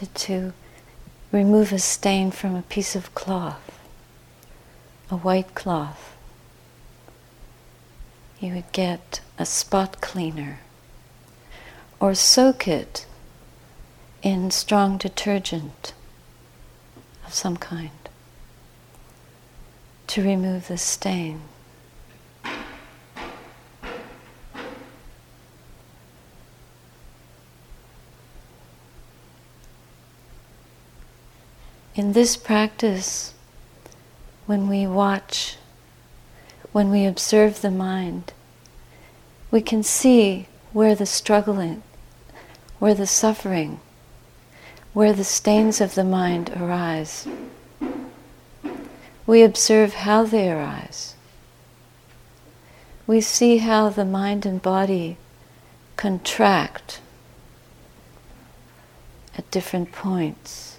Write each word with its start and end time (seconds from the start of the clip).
wanted 0.00 0.14
to 0.14 0.52
remove 1.30 1.74
a 1.74 1.78
stain 1.78 2.30
from 2.30 2.56
a 2.56 2.62
piece 2.62 2.96
of 2.96 3.14
cloth, 3.14 3.78
a 5.10 5.16
white 5.16 5.54
cloth, 5.54 6.16
you 8.40 8.54
would 8.54 8.72
get 8.72 9.20
a 9.38 9.44
spot 9.44 10.00
cleaner 10.00 10.60
or 12.00 12.14
soak 12.14 12.66
it 12.66 13.04
in 14.22 14.50
strong 14.50 14.96
detergent 14.96 15.92
of 17.26 17.34
some 17.34 17.58
kind 17.58 18.08
to 20.06 20.22
remove 20.22 20.68
the 20.68 20.78
stain. 20.78 21.42
In 32.00 32.12
this 32.12 32.34
practice, 32.34 33.34
when 34.46 34.70
we 34.70 34.86
watch, 34.86 35.58
when 36.72 36.90
we 36.90 37.04
observe 37.04 37.60
the 37.60 37.70
mind, 37.70 38.32
we 39.50 39.60
can 39.60 39.82
see 39.82 40.46
where 40.72 40.94
the 40.94 41.04
struggling, 41.04 41.82
where 42.78 42.94
the 42.94 43.06
suffering, 43.06 43.80
where 44.94 45.12
the 45.12 45.24
stains 45.24 45.78
of 45.78 45.94
the 45.94 46.02
mind 46.02 46.48
arise. 46.56 47.28
We 49.26 49.42
observe 49.42 49.92
how 49.92 50.24
they 50.24 50.50
arise. 50.50 51.16
We 53.06 53.20
see 53.20 53.58
how 53.58 53.90
the 53.90 54.06
mind 54.06 54.46
and 54.46 54.62
body 54.62 55.18
contract 55.96 57.02
at 59.36 59.50
different 59.50 59.92
points. 59.92 60.69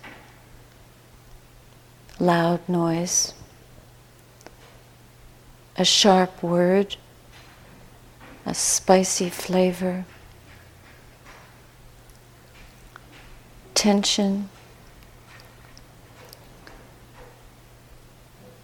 Loud 2.22 2.70
noise, 2.70 3.34
a 5.76 5.84
sharp 5.84 6.44
word, 6.44 6.98
a 8.46 8.54
spicy 8.54 9.28
flavor, 9.28 10.05
tension, 13.74 14.50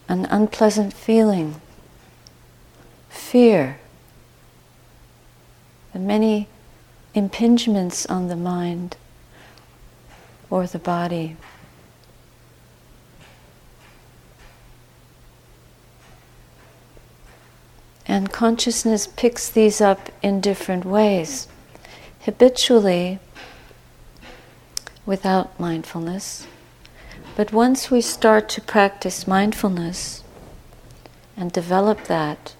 an 0.08 0.26
unpleasant 0.26 0.94
feeling, 0.94 1.60
fear, 3.10 3.80
the 5.94 6.00
many 6.00 6.48
impingements 7.16 8.08
on 8.08 8.28
the 8.28 8.36
mind 8.36 8.98
or 10.52 10.68
the 10.68 10.78
body. 10.78 11.38
And 18.08 18.32
consciousness 18.32 19.08
picks 19.08 19.50
these 19.50 19.82
up 19.82 20.10
in 20.22 20.40
different 20.40 20.86
ways. 20.86 21.48
Habitually, 22.22 23.20
without 25.06 25.60
mindfulness, 25.60 26.48
but 27.36 27.54
once 27.54 27.92
we 27.92 28.02
start 28.02 28.50
to 28.50 28.62
practice 28.62 29.28
mindfulness 29.28 30.24
and 31.38 31.52
develop 31.52 32.06
that, 32.06 32.56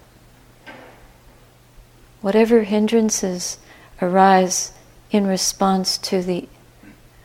whatever 2.20 2.62
hindrances 2.62 3.58
arise 4.00 4.72
in 5.10 5.26
response 5.26 5.98
to 5.98 6.22
the 6.22 6.48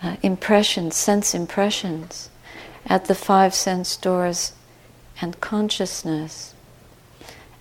uh, 0.01 0.15
impressions, 0.21 0.95
sense 0.95 1.35
impressions, 1.35 2.29
at 2.85 3.05
the 3.05 3.15
five 3.15 3.53
sense 3.53 3.95
doors 3.97 4.53
and 5.21 5.39
consciousness, 5.39 6.52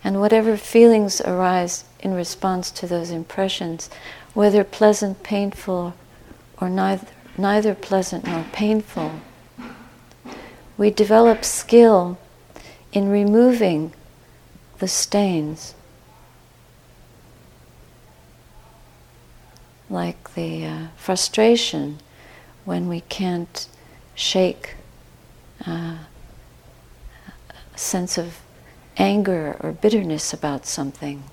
and 0.03 0.19
whatever 0.19 0.57
feelings 0.57 1.21
arise 1.21 1.85
in 1.99 2.13
response 2.13 2.71
to 2.71 2.87
those 2.87 3.09
impressions, 3.09 3.89
whether 4.33 4.63
pleasant, 4.63 5.23
painful, 5.23 5.93
or 6.59 6.69
neither, 6.69 7.07
neither 7.37 7.73
pleasant 7.73 8.25
nor 8.25 8.45
painful 8.51 9.13
we 10.77 10.89
develop 10.89 11.45
skill 11.45 12.17
in 12.91 13.09
removing 13.09 13.93
the 14.79 14.87
stains. 14.87 15.75
Like 19.89 20.33
the 20.33 20.65
uh, 20.65 20.87
frustration 20.97 21.99
when 22.65 22.87
we 22.87 23.01
can't 23.01 23.67
shake 24.15 24.75
uh, 25.67 25.97
a 27.73 27.77
sense 27.77 28.17
of 28.17 28.39
anger 28.97 29.57
or 29.59 29.71
bitterness 29.71 30.33
about 30.33 30.65
something. 30.65 31.23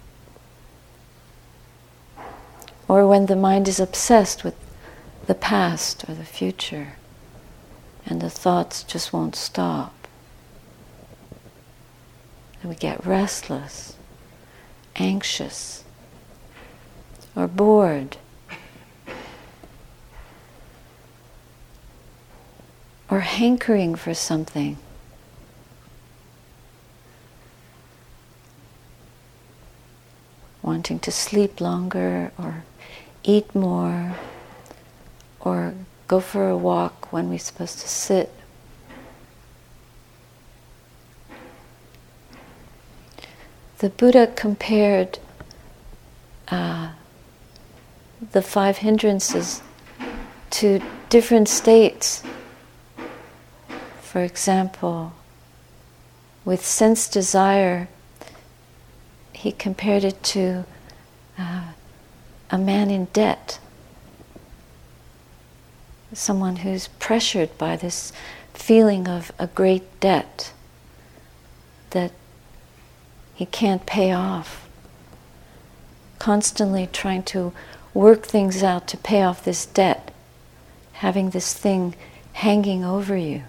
Or 2.89 3.07
when 3.07 3.27
the 3.27 3.37
mind 3.37 3.69
is 3.69 3.79
obsessed 3.79 4.43
with 4.43 4.55
the 5.27 5.35
past 5.35 6.09
or 6.09 6.15
the 6.15 6.25
future 6.25 6.95
and 8.07 8.21
the 8.21 8.31
thoughts 8.31 8.83
just 8.83 9.13
won't 9.13 9.37
stop. 9.37 9.95
And 12.61 12.71
we 12.71 12.77
get 12.77 13.07
restless, 13.07 13.95
anxious, 14.97 15.85
or 17.37 17.47
bored. 17.47 18.17
Or 23.09 23.21
hankering 23.21 23.95
for 23.95 24.15
something. 24.15 24.77
Wanting 30.63 30.99
to 31.01 31.11
sleep 31.11 31.61
longer 31.61 32.33
or 32.39 32.65
eat 33.23 33.55
more 33.55 34.17
or 35.41 35.75
go 36.09 36.21
for 36.21 36.49
a 36.49 36.57
walk 36.57 37.13
when 37.13 37.29
we're 37.29 37.39
supposed 37.39 37.79
to 37.81 37.89
sit. 37.89 38.31
The 43.79 43.89
Buddha 43.89 44.27
compared 44.27 45.19
uh, 46.49 46.91
the 48.33 48.43
five 48.43 48.79
hindrances 48.79 49.63
to 50.51 50.83
different 51.09 51.49
states. 51.49 52.23
For 54.03 54.23
example, 54.23 55.13
with 56.45 56.65
sense 56.67 57.09
desire, 57.09 57.89
he 59.41 59.53
compared 59.53 60.05
it 60.05 60.23
to 60.23 60.65
uh, 61.39 61.69
a 62.51 62.59
man 62.59 62.91
in 62.91 63.07
debt 63.07 63.59
someone 66.13 66.57
who's 66.57 66.89
pressured 66.99 67.57
by 67.57 67.77
this 67.77 68.13
feeling 68.53 69.09
of 69.09 69.33
a 69.39 69.47
great 69.47 70.01
debt 70.01 70.53
that 71.91 72.13
he 73.35 73.47
can't 73.47 73.87
pay 73.87 74.13
off. 74.13 74.69
Constantly 76.19 76.89
trying 76.93 77.23
to 77.23 77.53
work 77.95 78.27
things 78.27 78.63
out 78.63 78.87
to 78.89 78.97
pay 78.97 79.23
off 79.23 79.45
this 79.45 79.65
debt, 79.65 80.13
having 80.95 81.31
this 81.31 81.55
thing 81.55 81.95
hanging 82.35 82.85
over 82.85 83.17
you. 83.17 83.43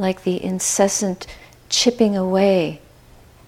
Like 0.00 0.22
the 0.22 0.42
incessant 0.42 1.26
chipping 1.68 2.16
away 2.16 2.80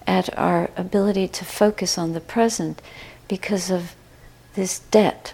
at 0.05 0.37
our 0.37 0.69
ability 0.77 1.27
to 1.29 1.43
focus 1.43 1.97
on 1.97 2.13
the 2.13 2.21
present 2.21 2.79
because 3.27 3.71
of 3.71 3.95
this 4.53 4.77
debt, 4.77 5.33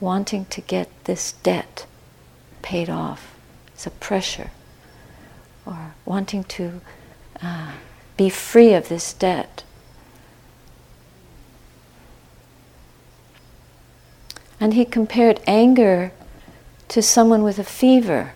wanting 0.00 0.46
to 0.46 0.60
get 0.60 0.88
this 1.04 1.30
debt 1.30 1.86
paid 2.60 2.90
off. 2.90 3.36
It's 3.68 3.86
a 3.86 3.90
pressure. 3.90 4.50
Or 5.64 5.94
wanting 6.04 6.42
to 6.58 6.80
uh, 7.40 7.74
be 8.16 8.28
free 8.28 8.74
of 8.74 8.88
this 8.88 9.12
debt. 9.12 9.62
And 14.58 14.74
he 14.74 14.84
compared 14.84 15.40
anger 15.46 16.10
to 16.88 17.00
someone 17.00 17.44
with 17.44 17.60
a 17.60 17.64
fever. 17.64 18.32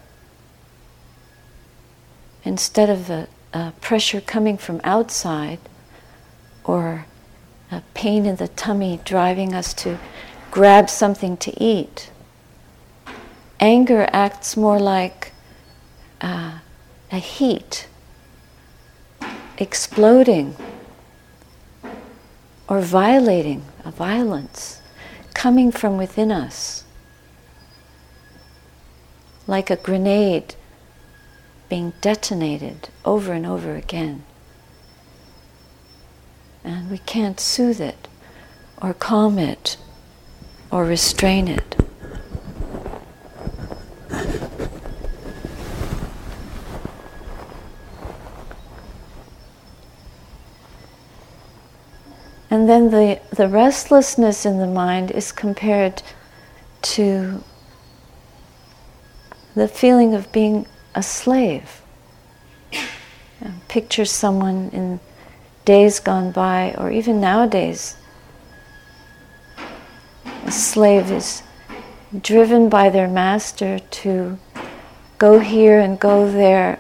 Instead 2.45 2.91
of 2.91 3.11
a, 3.11 3.29
a 3.53 3.73
pressure 3.81 4.21
coming 4.21 4.57
from 4.57 4.81
outside 4.85 5.59
or 6.65 7.07
a 7.71 7.83
pain 7.95 8.27
in 8.27 8.37
the 8.37 8.49
tummy 8.49 9.01
driving 9.05 9.55
us 9.55 9.73
to 9.75 9.99
grab 10.51 10.91
something 10.91 11.37
to 11.39 11.63
eat. 11.63 12.11
Anger 13.59 14.09
acts 14.13 14.57
more 14.57 14.79
like 14.79 15.33
uh, 16.21 16.59
a 17.11 17.19
heat 17.19 17.87
exploding 19.59 20.57
or 22.69 22.81
violating 22.81 23.63
a 23.85 23.91
violence 23.91 24.81
coming 25.35 25.73
from 25.73 25.97
within 25.97 26.31
us, 26.31 26.85
like 29.47 29.71
a 29.71 29.77
grenade 29.77 30.55
being 31.73 31.95
detonated 32.03 32.91
over 33.03 33.33
and 33.33 33.47
over 33.47 33.77
again. 33.77 34.23
And 36.63 36.91
we 36.91 36.99
can't 36.99 37.41
soothe 37.41 37.81
it 37.81 38.09
or 38.83 38.93
calm 38.93 39.39
it 39.39 39.79
or 40.71 40.85
restrain 40.85 41.49
it. 41.49 41.75
And 52.51 52.69
then 52.69 52.91
the, 52.91 53.19
the 53.35 53.49
restlessness 53.49 54.45
in 54.45 54.59
the 54.59 54.67
mind 54.67 55.11
is 55.11 55.33
compared 55.33 56.03
to 56.83 57.43
the 59.55 59.69
feeling 59.69 60.13
of 60.13 60.31
being 60.33 60.67
a 60.95 61.03
slave. 61.03 61.83
picture 63.69 64.05
someone 64.05 64.71
in 64.73 65.01
days 65.65 66.01
gone 66.01 66.31
by, 66.33 66.75
or 66.77 66.91
even 66.91 67.21
nowadays. 67.21 67.97
A 70.45 70.53
slave 70.53 71.11
is 71.11 71.43
driven 72.21 72.69
by 72.69 72.91
their 72.91 73.09
master 73.09 73.79
to 73.79 74.39
go 75.19 75.39
here 75.39 75.79
and 75.79 75.99
go 75.99 76.31
there, 76.31 76.79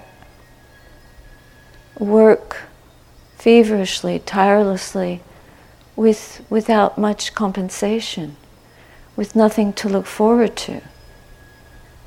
work 1.98 2.62
feverishly, 3.38 4.18
tirelessly 4.18 5.22
with, 5.96 6.44
without 6.50 6.98
much 6.98 7.34
compensation, 7.34 8.36
with 9.16 9.34
nothing 9.34 9.72
to 9.72 9.88
look 9.88 10.06
forward 10.06 10.56
to. 10.56 10.82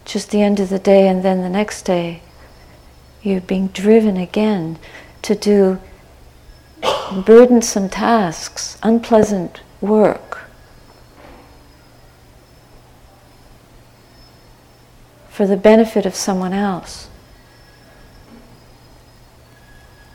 Just 0.06 0.30
the 0.30 0.42
end 0.42 0.60
of 0.60 0.70
the 0.70 0.80
day, 0.80 1.08
and 1.08 1.24
then 1.24 1.42
the 1.42 1.50
next 1.50 1.82
day, 1.82 2.22
you're 3.24 3.42
being 3.42 3.68
driven 3.68 4.18
again 4.18 4.78
to 5.24 5.36
do 5.36 5.82
burdensome 7.26 7.90
tasks, 7.90 8.78
unpleasant 8.84 9.62
work. 9.82 10.42
For 15.30 15.48
the 15.48 15.58
benefit 15.58 16.06
of 16.06 16.16
someone 16.16 16.54
else, 16.54 17.10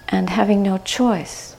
and 0.09 0.31
having 0.31 0.63
no 0.63 0.79
choice. 0.79 1.57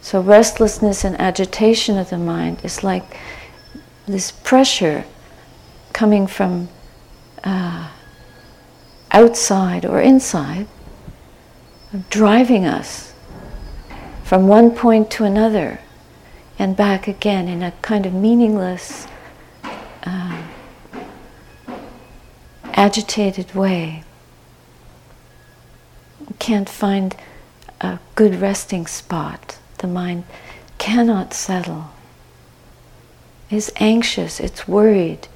So, 0.00 0.20
restlessness 0.20 1.04
and 1.04 1.20
agitation 1.20 1.98
of 1.98 2.10
the 2.10 2.18
mind 2.18 2.60
is 2.64 2.82
like 2.82 3.16
this 4.06 4.30
pressure 4.30 5.04
coming 5.98 6.28
from 6.28 6.68
uh, 7.42 7.88
outside 9.10 9.84
or 9.84 10.00
inside, 10.00 10.64
driving 12.08 12.64
us 12.64 13.12
from 14.22 14.46
one 14.46 14.70
point 14.70 15.10
to 15.10 15.24
another 15.24 15.80
and 16.56 16.76
back 16.76 17.08
again 17.08 17.48
in 17.48 17.64
a 17.64 17.72
kind 17.82 18.06
of 18.06 18.14
meaningless, 18.14 19.08
uh, 20.04 20.40
agitated 22.74 23.52
way. 23.56 24.04
We 26.20 26.36
can't 26.38 26.68
find 26.68 27.16
a 27.80 27.98
good 28.14 28.36
resting 28.36 28.86
spot 28.86 29.58
the 29.78 29.88
mind 29.88 30.22
cannot 30.78 31.34
settle, 31.34 31.90
is 33.50 33.72
anxious, 33.80 34.38
it's 34.38 34.68
worried. 34.68 35.26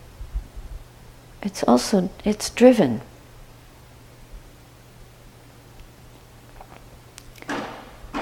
It's 1.42 1.62
also, 1.64 2.10
it's 2.24 2.50
driven. 2.50 3.00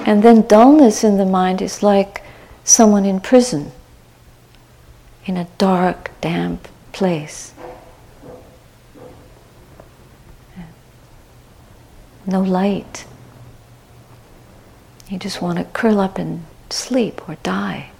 And 0.05 0.23
then 0.23 0.41
dullness 0.47 1.03
in 1.03 1.17
the 1.17 1.25
mind 1.25 1.61
is 1.61 1.83
like 1.83 2.23
someone 2.63 3.05
in 3.05 3.19
prison, 3.19 3.71
in 5.25 5.37
a 5.37 5.47
dark, 5.57 6.11
damp 6.19 6.67
place. 6.91 7.53
No 12.25 12.41
light. 12.41 13.05
You 15.07 15.17
just 15.19 15.41
want 15.41 15.59
to 15.59 15.65
curl 15.65 15.99
up 15.99 16.17
and 16.17 16.45
sleep 16.69 17.27
or 17.29 17.35
die, 17.43 17.91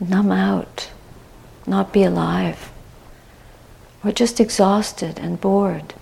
numb 0.00 0.32
out, 0.32 0.90
not 1.66 1.92
be 1.92 2.02
alive, 2.02 2.70
or 4.04 4.12
just 4.12 4.40
exhausted 4.40 5.18
and 5.18 5.40
bored 5.40 5.94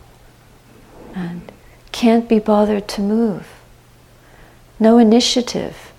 and 1.15 1.51
can't 1.93 2.29
be 2.29 2.39
bothered 2.39 2.87
to 2.89 3.01
move. 3.01 3.49
No 4.79 4.99
initiative. 4.99 5.93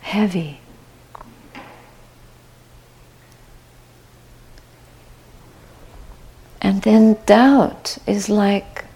Heavy. 0.00 0.60
And 6.62 6.82
then 6.82 7.18
doubt 7.26 7.98
is 8.06 8.28
like 8.28 8.86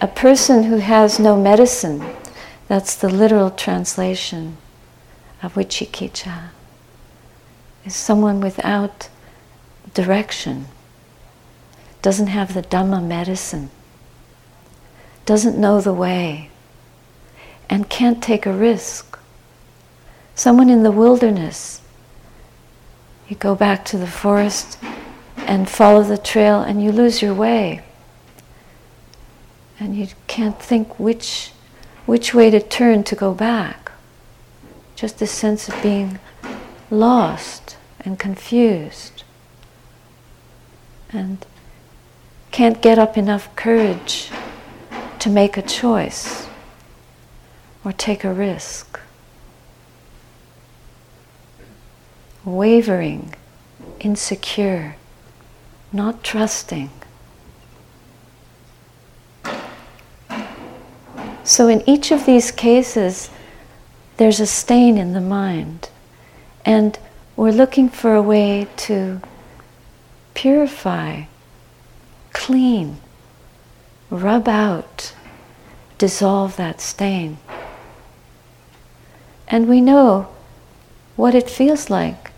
a 0.00 0.06
person 0.06 0.64
who 0.64 0.76
has 0.76 1.18
no 1.18 1.34
medicine, 1.40 2.04
that's 2.68 2.94
the 2.94 3.08
literal 3.08 3.50
translation 3.50 4.58
of 5.42 5.54
Vicikiccha, 5.54 6.50
is 7.84 7.94
someone 7.94 8.40
without 8.40 9.08
direction, 9.92 10.66
doesn't 12.02 12.28
have 12.28 12.54
the 12.54 12.62
Dhamma 12.62 13.04
medicine, 13.04 13.70
doesn't 15.26 15.58
know 15.58 15.80
the 15.80 15.94
way, 15.94 16.50
and 17.68 17.88
can't 17.88 18.22
take 18.22 18.46
a 18.46 18.52
risk. 18.52 19.18
Someone 20.34 20.68
in 20.68 20.82
the 20.82 20.90
wilderness, 20.90 21.80
you 23.28 23.36
go 23.36 23.54
back 23.54 23.84
to 23.86 23.96
the 23.96 24.06
forest 24.06 24.78
and 25.36 25.68
follow 25.68 26.02
the 26.02 26.18
trail 26.18 26.60
and 26.60 26.82
you 26.82 26.92
lose 26.92 27.22
your 27.22 27.34
way 27.34 27.82
and 29.78 29.96
you 29.96 30.08
can't 30.26 30.60
think 30.60 30.98
which 30.98 31.50
which 32.06 32.34
way 32.34 32.50
to 32.50 32.60
turn 32.60 33.02
to 33.02 33.14
go 33.14 33.32
back. 33.32 33.92
Just 34.94 35.22
a 35.22 35.26
sense 35.26 35.68
of 35.68 35.82
being 35.82 36.18
lost 36.94 37.76
and 38.00 38.18
confused. 38.18 39.24
And 41.10 41.44
can't 42.50 42.80
get 42.80 42.98
up 42.98 43.18
enough 43.18 43.54
courage 43.56 44.30
to 45.18 45.28
make 45.28 45.56
a 45.56 45.62
choice 45.62 46.46
or 47.84 47.92
take 47.92 48.24
a 48.24 48.32
risk. 48.32 49.00
Wavering, 52.44 53.34
insecure, 54.00 54.96
not 55.92 56.22
trusting. 56.22 56.90
So, 61.42 61.68
in 61.68 61.82
each 61.88 62.10
of 62.10 62.24
these 62.24 62.50
cases, 62.50 63.30
there's 64.16 64.40
a 64.40 64.46
stain 64.46 64.96
in 64.96 65.12
the 65.12 65.20
mind. 65.20 65.90
And 66.64 66.98
we're 67.36 67.52
looking 67.52 67.88
for 67.88 68.14
a 68.14 68.22
way 68.22 68.68
to 68.88 69.20
purify, 70.34 71.24
clean, 72.32 72.98
rub 74.10 74.48
out, 74.48 75.14
dissolve 75.98 76.56
that 76.56 76.80
stain. 76.80 77.38
And 79.48 79.68
we 79.68 79.80
know 79.80 80.28
what 81.16 81.34
it 81.34 81.50
feels 81.50 81.90
like 81.90 82.32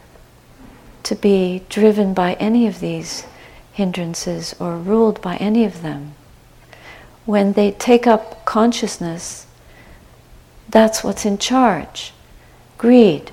to 1.05 1.15
be 1.15 1.63
driven 1.69 2.15
by 2.15 2.35
any 2.35 2.67
of 2.67 2.81
these 2.81 3.25
hindrances 3.73 4.55
or 4.59 4.77
ruled 4.77 5.21
by 5.23 5.37
any 5.37 5.65
of 5.65 5.83
them 5.83 6.15
when 7.27 7.53
they 7.55 7.73
take 7.73 8.07
up 8.07 8.45
consciousness, 8.45 9.47
that's 10.69 11.05
what's 11.05 11.27
in 11.27 11.37
charge. 11.37 12.13
Greed 12.79 13.33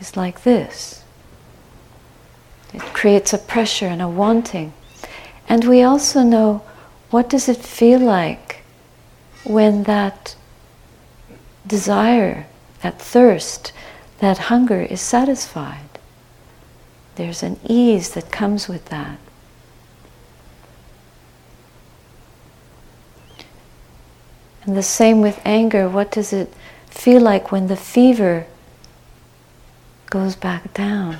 is 0.00 0.16
like 0.16 0.42
this. 0.42 1.02
It 2.72 2.80
creates 2.80 3.32
a 3.32 3.38
pressure 3.38 3.86
and 3.86 4.02
a 4.02 4.08
wanting. 4.08 4.72
And 5.48 5.64
we 5.64 5.82
also 5.82 6.22
know 6.22 6.62
what 7.10 7.30
does 7.30 7.48
it 7.48 7.58
feel 7.58 8.00
like 8.00 8.62
when 9.44 9.84
that 9.84 10.34
desire, 11.66 12.46
that 12.82 13.00
thirst, 13.00 13.72
that 14.18 14.38
hunger 14.38 14.82
is 14.82 15.00
satisfied. 15.00 15.98
There's 17.16 17.42
an 17.42 17.60
ease 17.64 18.10
that 18.10 18.32
comes 18.32 18.68
with 18.68 18.86
that. 18.86 19.18
And 24.64 24.76
the 24.76 24.82
same 24.82 25.20
with 25.20 25.40
anger. 25.44 25.88
What 25.88 26.10
does 26.10 26.32
it 26.32 26.52
feel 26.88 27.20
like 27.20 27.52
when 27.52 27.66
the 27.66 27.76
fever 27.76 28.46
goes 30.14 30.36
back 30.36 30.72
down? 30.72 31.18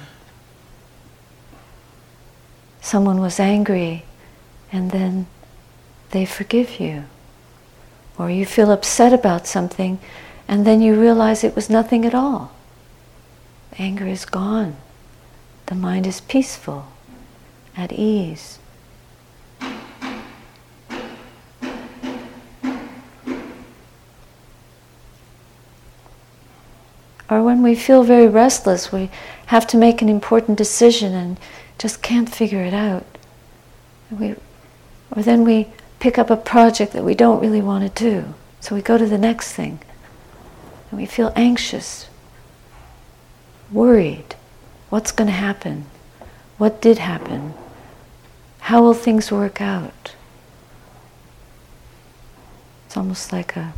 Someone 2.81 3.21
was 3.21 3.41
angry 3.41 4.05
and 4.71 4.93
then 4.93 5.27
they 6.13 6.25
forgive 6.25 6.79
you. 6.79 7.03
Or 8.17 8.31
you 8.31 8.47
feel 8.47 8.71
upset 8.71 9.13
about 9.13 9.49
something 9.49 9.99
and 10.47 10.65
then 10.65 10.81
you 10.81 10.95
realize 10.95 11.43
it 11.43 11.57
was 11.57 11.69
nothing 11.69 12.05
at 12.07 12.15
all. 12.15 12.53
Anger 13.81 14.07
is 14.07 14.25
gone. 14.25 14.77
The 15.67 15.75
mind 15.75 16.07
is 16.07 16.21
peaceful, 16.21 16.87
at 17.77 17.93
ease. 17.93 18.61
Or 27.31 27.43
when 27.43 27.63
we 27.63 27.75
feel 27.75 28.03
very 28.03 28.29
restless, 28.29 28.93
we 28.93 29.11
have 29.47 29.67
to 29.69 29.77
make 29.77 30.03
an 30.03 30.09
important 30.09 30.59
decision 30.59 31.15
and 31.15 31.39
just 31.79 32.03
can't 32.03 32.29
figure 32.29 32.63
it 32.63 32.75
out. 32.75 33.05
We, 34.11 34.37
or 35.15 35.23
then 35.23 35.45
we 35.45 35.69
pick 36.01 36.19
up 36.19 36.31
a 36.31 36.37
project 36.37 36.93
that 36.93 37.05
we 37.05 37.15
don't 37.15 37.41
really 37.41 37.63
want 37.63 37.83
to 37.95 38.05
do. 38.05 38.35
So 38.61 38.75
we 38.75 38.83
go 38.83 38.99
to 38.99 39.07
the 39.07 39.19
next 39.19 39.53
thing. 39.53 39.81
And 40.91 41.01
we 41.01 41.07
feel 41.07 41.33
anxious, 41.35 42.09
worried. 43.73 44.37
What's 44.91 45.13
going 45.13 45.29
to 45.29 45.33
happen? 45.33 45.87
What 46.59 46.81
did 46.81 46.99
happen? 46.99 47.55
How 48.61 48.83
will 48.83 48.95
things 48.95 49.33
work 49.33 49.61
out? 49.61 50.15
It's 52.87 52.97
almost 52.97 53.33
like 53.33 53.57
a, 53.57 53.75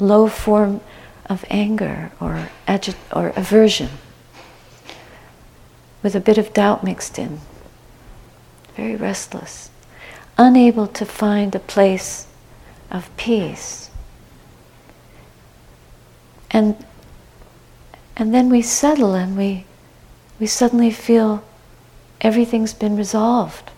a 0.00 0.04
low 0.04 0.26
form 0.26 0.80
of 1.28 1.44
anger 1.50 2.12
or, 2.20 2.48
agit- 2.66 2.96
or 3.12 3.28
aversion 3.36 3.90
with 6.02 6.14
a 6.14 6.20
bit 6.20 6.38
of 6.38 6.52
doubt 6.54 6.84
mixed 6.84 7.18
in. 7.18 7.40
Very 8.76 8.96
restless, 8.96 9.70
unable 10.38 10.86
to 10.86 11.04
find 11.04 11.54
a 11.54 11.58
place 11.58 12.26
of 12.90 13.14
peace. 13.16 13.90
And, 16.50 16.76
and 18.16 18.32
then 18.32 18.48
we 18.48 18.62
settle 18.62 19.14
and 19.14 19.36
we, 19.36 19.64
we 20.38 20.46
suddenly 20.46 20.90
feel 20.90 21.42
everything's 22.20 22.74
been 22.74 22.96
resolved. 22.96 23.70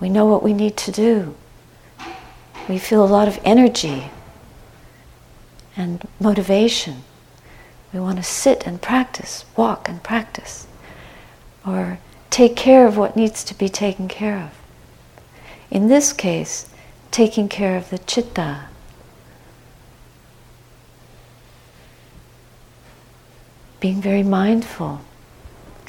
We 0.00 0.08
know 0.08 0.24
what 0.24 0.42
we 0.42 0.52
need 0.52 0.76
to 0.78 0.90
do. 0.90 1.36
We 2.68 2.78
feel 2.78 3.04
a 3.04 3.06
lot 3.06 3.28
of 3.28 3.38
energy 3.44 4.10
and 5.80 6.06
motivation. 6.20 7.02
We 7.92 7.98
want 7.98 8.18
to 8.18 8.22
sit 8.22 8.66
and 8.66 8.80
practice, 8.80 9.44
walk 9.56 9.88
and 9.88 10.02
practice, 10.02 10.66
or 11.66 11.98
take 12.28 12.54
care 12.54 12.86
of 12.86 12.96
what 12.96 13.16
needs 13.16 13.42
to 13.44 13.54
be 13.54 13.68
taken 13.68 14.06
care 14.06 14.38
of. 14.38 14.50
In 15.70 15.88
this 15.88 16.12
case, 16.12 16.68
taking 17.10 17.48
care 17.48 17.76
of 17.76 17.90
the 17.90 17.98
chitta. 17.98 18.66
Being 23.80 24.00
very 24.00 24.22
mindful, 24.22 25.00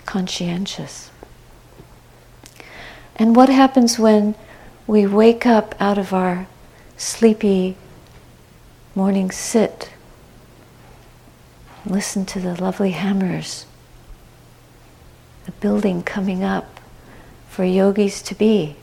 conscientious. 0.06 1.12
And 3.18 3.36
what 3.36 3.50
happens 3.50 4.00
when 4.00 4.34
we 4.88 5.06
wake 5.06 5.46
up 5.46 5.76
out 5.80 5.98
of 5.98 6.14
our 6.14 6.48
sleepy 6.98 7.76
morning 8.94 9.32
sit, 9.32 9.90
listen 11.86 12.26
to 12.26 12.40
the 12.40 12.62
lovely 12.62 12.92
hammers, 12.92 13.66
the 15.46 15.52
building 15.54 16.04
coming 16.04 16.44
up 16.44 16.80
for 17.48 17.64
yogis 17.64 18.22
to 18.22 18.36
be. 18.36 18.76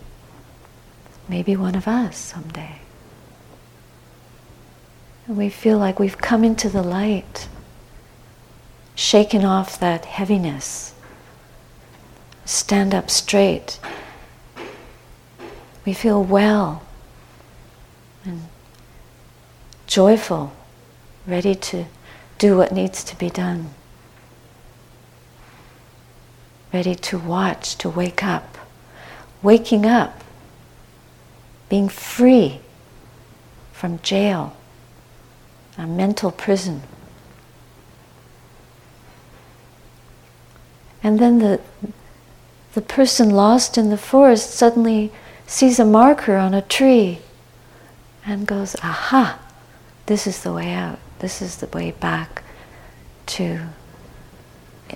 Maybe 1.29 1.55
one 1.57 1.75
of 1.75 1.87
us 1.87 2.17
someday. 2.17 2.77
And 5.27 5.37
we 5.37 5.51
feel 5.51 5.77
like 5.77 5.99
we've 5.99 6.17
come 6.17 6.43
into 6.43 6.71
the 6.71 6.83
light, 6.83 7.49
shaken 8.95 9.45
off 9.45 9.79
that 9.79 10.07
heaviness, 10.07 10.95
stand 12.47 12.95
up 12.95 13.11
straight. 13.11 13.79
We 15.85 15.93
feel 15.93 16.25
well 16.25 16.83
and 18.25 18.49
joyful, 19.89 20.53
ready 21.27 21.57
to 21.57 21.87
do 22.39 22.57
what 22.57 22.71
needs 22.71 23.03
to 23.03 23.17
be 23.17 23.29
done, 23.29 23.71
ready 26.73 26.95
to 26.95 27.19
watch, 27.19 27.75
to 27.79 27.89
wake 27.89 28.23
up. 28.23 28.57
Waking 29.41 29.87
up, 29.87 30.25
being 31.69 31.89
free 31.89 32.59
from 33.73 34.01
jail, 34.01 34.57
a 35.77 35.87
mental 35.87 36.33
prison. 36.33 36.83
And 41.05 41.21
then 41.21 41.39
the, 41.39 41.61
the 42.75 42.83
person 42.83 43.31
lost 43.31 43.79
in 43.79 43.91
the 43.91 43.97
forest 43.97 44.51
suddenly 44.51 45.13
sees 45.47 45.79
a 45.79 45.85
marker 45.85 46.35
on 46.35 46.53
a 46.53 46.63
tree 46.63 47.21
and 48.27 48.45
goes, 48.45 48.75
aha, 48.83 49.39
this 50.09 50.27
is 50.27 50.43
the 50.43 50.53
way 50.55 50.73
out. 50.73 50.99
This 51.19 51.43
is 51.43 51.57
the 51.59 51.67
way 51.67 51.91
back 51.91 52.43
to 53.27 53.61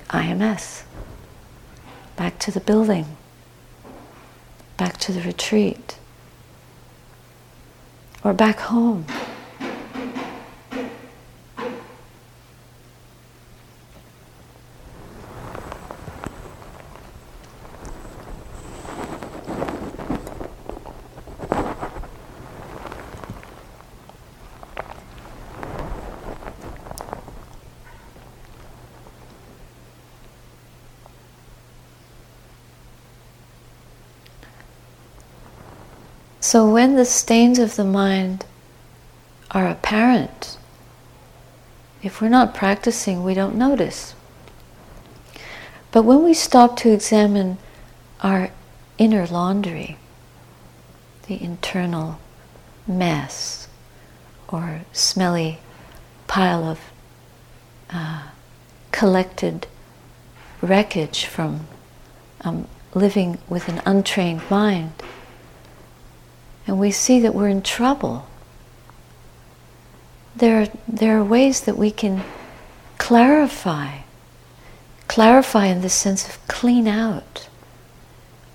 IMS, 0.09 0.85
back 2.17 2.39
to 2.39 2.51
the 2.51 2.61
building, 2.61 3.19
back 4.79 4.97
to 4.97 5.13
the 5.13 5.21
retreat, 5.21 5.99
or 8.25 8.33
back 8.33 8.59
home. 8.61 9.05
So 36.53 36.71
when 36.71 36.97
the 36.97 37.07
stains 37.07 37.59
of 37.59 37.77
the 37.77 37.85
mind 37.85 38.45
are 39.53 39.67
apparent, 39.67 40.59
if 42.03 42.21
we're 42.21 42.29
not 42.29 42.53
practicing, 42.53 43.25
we 43.25 43.33
don't 43.33 43.55
notice. 43.55 44.15
But 45.93 46.03
when 46.03 46.23
we 46.23 46.35
stop 46.35 46.77
to 46.81 46.93
examine 46.93 47.57
our 48.21 48.51
inner 48.99 49.27
laundry, 49.27 49.97
the 51.27 51.43
internal 51.43 52.19
mess 52.87 53.67
or 54.47 54.83
smelly 54.93 55.59
pile 56.27 56.65
of 56.65 56.81
uh, 57.89 58.25
collected 58.91 59.69
wreckage 60.61 61.25
from 61.25 61.67
um, 62.43 62.69
living 62.93 63.39
with 63.49 63.71
an 63.71 63.81
untrained 63.87 64.43
mind, 64.51 64.93
and 66.67 66.79
we 66.79 66.91
see 66.91 67.21
that 67.21 67.35
we're 67.35 67.49
in 67.49 67.63
trouble, 67.63 68.27
there, 70.35 70.69
there 70.89 71.19
are 71.19 71.25
ways 71.25 71.63
that 71.63 71.77
we 71.77 71.91
can 71.91 72.23
clarify. 72.99 73.99
Clarify 75.09 75.67
in 75.67 75.83
the 75.83 75.91
sense 75.91 76.29
of 76.29 76.47
clean 76.49 76.89
out, 76.89 77.49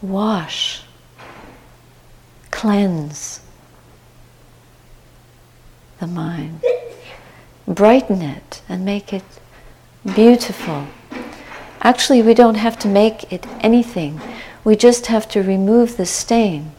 wash, 0.01 0.83
cleanse 2.49 3.41
the 5.99 6.07
mind, 6.07 6.63
brighten 7.67 8.21
it, 8.21 8.61
and 8.67 8.83
make 8.83 9.13
it 9.13 9.23
beautiful. 10.15 10.87
Actually, 11.81 12.21
we 12.21 12.33
don't 12.33 12.55
have 12.55 12.79
to 12.79 12.87
make 12.87 13.31
it 13.31 13.45
anything, 13.59 14.19
we 14.63 14.75
just 14.75 15.07
have 15.07 15.27
to 15.29 15.43
remove 15.43 15.97
the 15.97 16.05
stain 16.05 16.71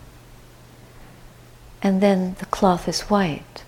and 1.82 2.00
then 2.00 2.36
the 2.38 2.46
cloth 2.46 2.88
is 2.88 3.02
white. 3.02 3.64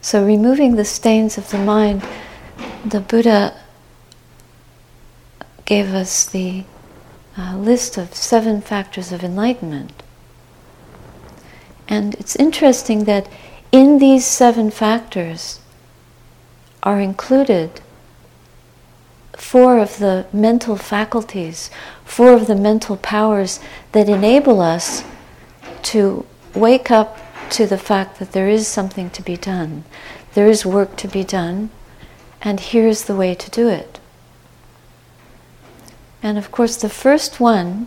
So, 0.00 0.24
removing 0.24 0.76
the 0.76 0.86
stains 0.86 1.36
of 1.36 1.50
the 1.50 1.58
mind, 1.58 2.02
the 2.84 3.00
Buddha 3.00 3.54
gave 5.66 5.92
us 5.92 6.24
the 6.24 6.64
uh, 7.36 7.56
list 7.56 7.98
of 7.98 8.14
seven 8.14 8.62
factors 8.62 9.12
of 9.12 9.22
enlightenment. 9.22 10.02
And 11.86 12.14
it's 12.14 12.36
interesting 12.36 13.04
that 13.04 13.28
in 13.70 13.98
these 13.98 14.24
seven 14.24 14.70
factors 14.70 15.60
are 16.82 17.00
included 17.00 17.82
four 19.38 19.78
of 19.78 19.98
the 19.98 20.26
mental 20.32 20.76
faculties, 20.76 21.70
four 22.04 22.32
of 22.32 22.46
the 22.46 22.56
mental 22.56 22.96
powers 22.96 23.60
that 23.92 24.08
enable 24.08 24.60
us 24.60 25.04
to 25.82 26.26
wake 26.54 26.90
up 26.90 27.18
to 27.50 27.66
the 27.66 27.78
fact 27.78 28.18
that 28.18 28.32
there 28.32 28.48
is 28.48 28.66
something 28.66 29.08
to 29.10 29.22
be 29.22 29.36
done, 29.36 29.84
there 30.34 30.48
is 30.48 30.66
work 30.66 30.96
to 30.96 31.08
be 31.08 31.24
done, 31.24 31.70
and 32.42 32.60
here's 32.60 33.04
the 33.04 33.16
way 33.16 33.34
to 33.34 33.50
do 33.50 33.68
it. 33.68 34.00
And 36.22 36.36
of 36.36 36.50
course, 36.50 36.76
the 36.76 36.88
first 36.88 37.40
one 37.40 37.86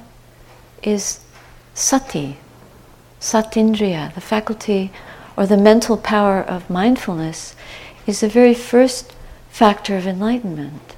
is 0.81 1.19
sati, 1.73 2.37
satindriya, 3.19 4.13
the 4.13 4.21
faculty 4.21 4.91
or 5.37 5.45
the 5.45 5.57
mental 5.57 5.97
power 5.97 6.41
of 6.41 6.69
mindfulness, 6.69 7.55
is 8.07 8.21
the 8.21 8.29
very 8.29 8.53
first 8.53 9.13
factor 9.49 9.97
of 9.97 10.07
enlightenment. 10.07 10.95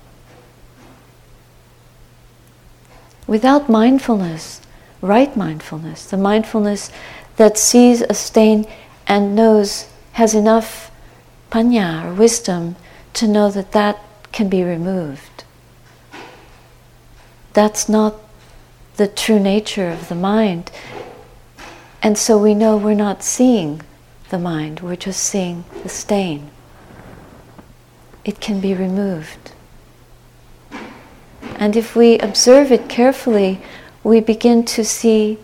Without 3.34 3.68
mindfulness, 3.68 4.62
right 5.02 5.36
mindfulness, 5.36 6.06
the 6.06 6.18
mindfulness 6.18 6.92
that 7.38 7.58
sees 7.58 8.04
a 8.04 8.14
stain 8.14 8.68
and 9.08 9.36
knows, 9.36 9.88
has 10.12 10.36
enough 10.36 10.92
panya 11.50 12.06
or 12.06 12.14
wisdom 12.14 12.76
to 13.14 13.28
know 13.28 13.50
that 13.50 13.72
that 13.72 13.98
can 14.32 14.50
be 14.50 14.62
removed. 14.62 15.46
That's 17.54 17.90
not 17.90 18.18
the 18.98 19.08
true 19.08 19.40
nature 19.40 19.90
of 19.90 20.10
the 20.10 20.22
mind. 20.34 20.70
And 22.04 22.20
so 22.20 22.38
we 22.38 22.54
know 22.54 22.78
we're 22.78 22.94
not 22.94 23.24
seeing 23.24 23.82
the 24.30 24.38
mind, 24.38 24.82
we're 24.82 24.96
just 24.96 25.24
seeing 25.24 25.64
the 25.82 25.90
stain. 25.90 26.52
It 28.24 28.40
can 28.40 28.60
be 28.60 28.76
removed. 28.76 29.53
And 31.64 31.78
if 31.78 31.96
we 31.96 32.20
observe 32.20 32.74
it 32.74 32.90
carefully, 32.90 33.62
we 34.04 34.20
begin 34.20 34.66
to 34.66 34.84
see 34.84 35.38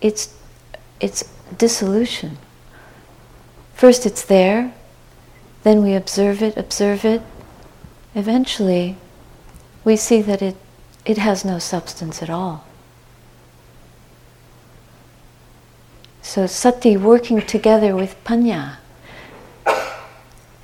its, 0.00 0.34
its 0.98 1.24
dissolution. 1.58 2.38
First 3.74 4.06
it's 4.06 4.24
there, 4.24 4.72
then 5.62 5.82
we 5.82 5.92
observe 5.92 6.42
it, 6.42 6.56
observe 6.56 7.04
it. 7.04 7.20
Eventually, 8.14 8.96
we 9.84 9.94
see 9.94 10.22
that 10.22 10.40
it, 10.40 10.56
it 11.04 11.18
has 11.18 11.44
no 11.44 11.58
substance 11.58 12.22
at 12.22 12.30
all. 12.30 12.64
So 16.22 16.46
sati 16.46 16.96
working 16.96 17.42
together 17.42 17.94
with 17.94 18.16
panya. 18.24 18.76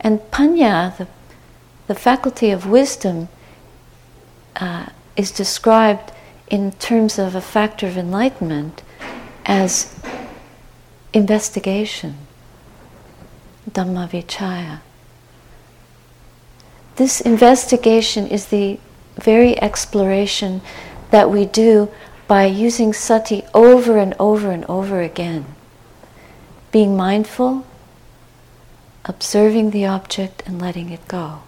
And 0.01 0.21
panya, 0.31 0.97
the, 0.97 1.09
the 1.89 1.95
faculty 1.95 2.51
of 2.51 2.65
wisdom, 2.65 3.29
uh, 4.57 4.87
is 5.17 5.31
described 5.31 6.13
in 6.49 6.73
terms 6.73 7.19
of 7.19 7.35
a 7.35 7.41
factor 7.41 7.87
of 7.87 7.97
enlightenment 7.97 8.83
as 9.47 9.95
investigation, 11.13 12.17
Dhammavichaya. 13.71 14.81
This 16.97 17.21
investigation 17.21 18.27
is 18.27 18.47
the 18.47 18.79
very 19.17 19.61
exploration 19.63 20.61
that 21.11 21.31
we 21.31 21.47
do 21.47 21.91
by 22.29 22.45
using 22.45 22.93
sati 22.93 23.43
over 23.55 23.99
and 23.99 24.15
over 24.19 24.51
and 24.51 24.65
over 24.67 25.01
again. 25.01 25.47
Being 26.71 26.97
mindful, 26.97 27.67
observing 29.05 29.71
the 29.71 29.87
object, 29.87 30.43
and 30.47 30.61
letting 30.61 30.91
it 30.91 31.09
go. 31.09 31.43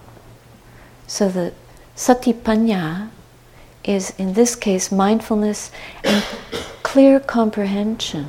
So 1.06 1.28
the 1.28 1.52
satipanya 1.96 3.10
is, 3.84 4.12
in 4.18 4.34
this 4.34 4.54
case, 4.54 4.92
mindfulness 4.92 5.70
and 6.04 6.24
clear 6.82 7.20
comprehension 7.20 8.28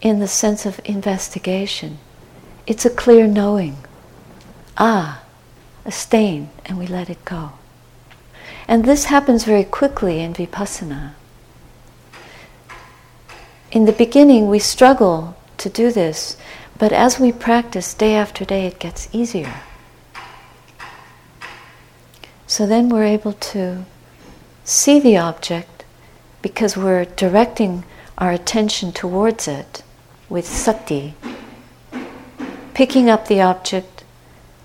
in 0.00 0.20
the 0.20 0.28
sense 0.28 0.64
of 0.66 0.80
investigation. 0.84 1.98
It's 2.66 2.84
a 2.84 2.90
clear 2.90 3.26
knowing. 3.26 3.76
Ah, 4.76 5.22
a 5.84 5.90
stain, 5.90 6.50
and 6.66 6.78
we 6.78 6.86
let 6.86 7.10
it 7.10 7.24
go. 7.24 7.52
And 8.66 8.84
this 8.84 9.06
happens 9.06 9.44
very 9.44 9.64
quickly 9.64 10.20
in 10.20 10.34
vipassana. 10.34 11.14
In 13.72 13.86
the 13.86 13.92
beginning, 13.92 14.48
we 14.48 14.58
struggle 14.58 15.36
to 15.58 15.68
do 15.68 15.90
this, 15.90 16.36
but 16.78 16.92
as 16.92 17.18
we 17.18 17.32
practice 17.32 17.92
day 17.94 18.14
after 18.14 18.44
day, 18.44 18.66
it 18.66 18.78
gets 18.78 19.08
easier. 19.12 19.62
So 22.58 22.66
then 22.66 22.88
we're 22.88 23.04
able 23.04 23.34
to 23.54 23.84
see 24.64 24.98
the 24.98 25.16
object 25.16 25.84
because 26.42 26.76
we're 26.76 27.04
directing 27.04 27.84
our 28.18 28.32
attention 28.32 28.90
towards 28.90 29.46
it 29.46 29.84
with 30.28 30.44
sati, 30.44 31.14
picking 32.74 33.08
up 33.08 33.28
the 33.28 33.40
object, 33.40 34.02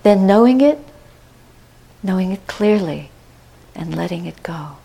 then 0.02 0.26
knowing 0.26 0.60
it, 0.60 0.80
knowing 2.02 2.32
it 2.32 2.48
clearly 2.48 3.10
and 3.76 3.94
letting 3.94 4.26
it 4.26 4.42
go. 4.42 4.78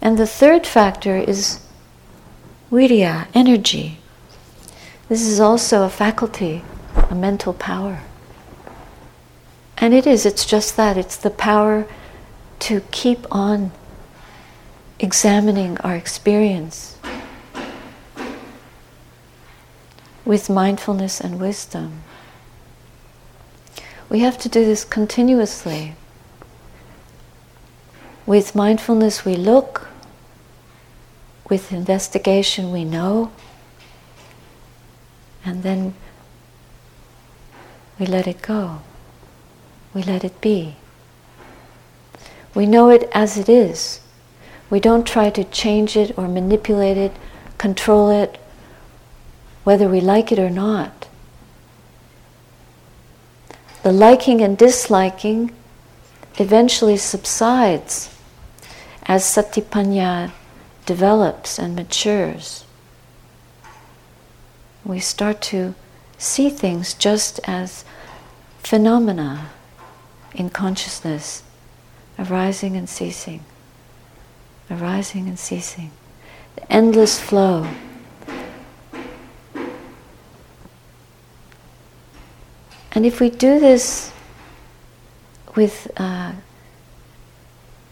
And 0.00 0.16
the 0.16 0.26
third 0.26 0.66
factor 0.66 1.18
is 1.18 1.60
virya, 2.72 3.26
energy. 3.34 3.98
This 5.10 5.20
is 5.20 5.38
also 5.38 5.84
a 5.84 5.90
faculty, 5.90 6.64
a 7.10 7.14
mental 7.14 7.52
power. 7.52 8.00
And 9.80 9.94
it 9.94 10.06
is, 10.06 10.26
it's 10.26 10.44
just 10.44 10.76
that. 10.76 10.96
It's 10.96 11.16
the 11.16 11.30
power 11.30 11.86
to 12.60 12.80
keep 12.90 13.26
on 13.30 13.70
examining 14.98 15.78
our 15.78 15.94
experience 15.94 16.98
with 20.24 20.50
mindfulness 20.50 21.20
and 21.20 21.40
wisdom. 21.40 22.02
We 24.10 24.18
have 24.20 24.36
to 24.38 24.48
do 24.48 24.64
this 24.64 24.84
continuously. 24.84 25.94
With 28.26 28.54
mindfulness, 28.54 29.24
we 29.24 29.36
look. 29.36 29.88
With 31.48 31.72
investigation, 31.72 32.72
we 32.72 32.84
know. 32.84 33.30
And 35.44 35.62
then 35.62 35.94
we 37.98 38.06
let 38.06 38.26
it 38.26 38.42
go. 38.42 38.80
We 39.94 40.02
let 40.02 40.24
it 40.24 40.40
be. 40.40 40.76
We 42.54 42.66
know 42.66 42.90
it 42.90 43.08
as 43.12 43.38
it 43.38 43.48
is. 43.48 44.00
We 44.70 44.80
don't 44.80 45.06
try 45.06 45.30
to 45.30 45.44
change 45.44 45.96
it 45.96 46.16
or 46.18 46.28
manipulate 46.28 46.96
it, 46.96 47.12
control 47.56 48.10
it, 48.10 48.38
whether 49.64 49.88
we 49.88 50.00
like 50.00 50.30
it 50.30 50.38
or 50.38 50.50
not 50.50 51.08
the 53.88 53.92
liking 53.92 54.42
and 54.42 54.58
disliking 54.58 55.50
eventually 56.36 56.98
subsides 56.98 58.14
as 59.04 59.24
satipanya 59.24 60.30
develops 60.84 61.58
and 61.58 61.74
matures. 61.74 62.66
We 64.84 65.00
start 65.00 65.40
to 65.52 65.74
see 66.18 66.50
things 66.50 66.92
just 66.92 67.40
as 67.44 67.84
phenomena 68.58 69.50
in 70.34 70.50
consciousness, 70.50 71.42
arising 72.18 72.76
and 72.76 72.88
ceasing, 72.88 73.44
arising 74.70 75.28
and 75.28 75.38
ceasing, 75.38 75.90
the 76.56 76.72
endless 76.72 77.20
flow. 77.20 77.68
And 82.92 83.06
if 83.06 83.20
we 83.20 83.30
do 83.30 83.60
this 83.60 84.12
with 85.54 85.90
uh, 85.96 86.32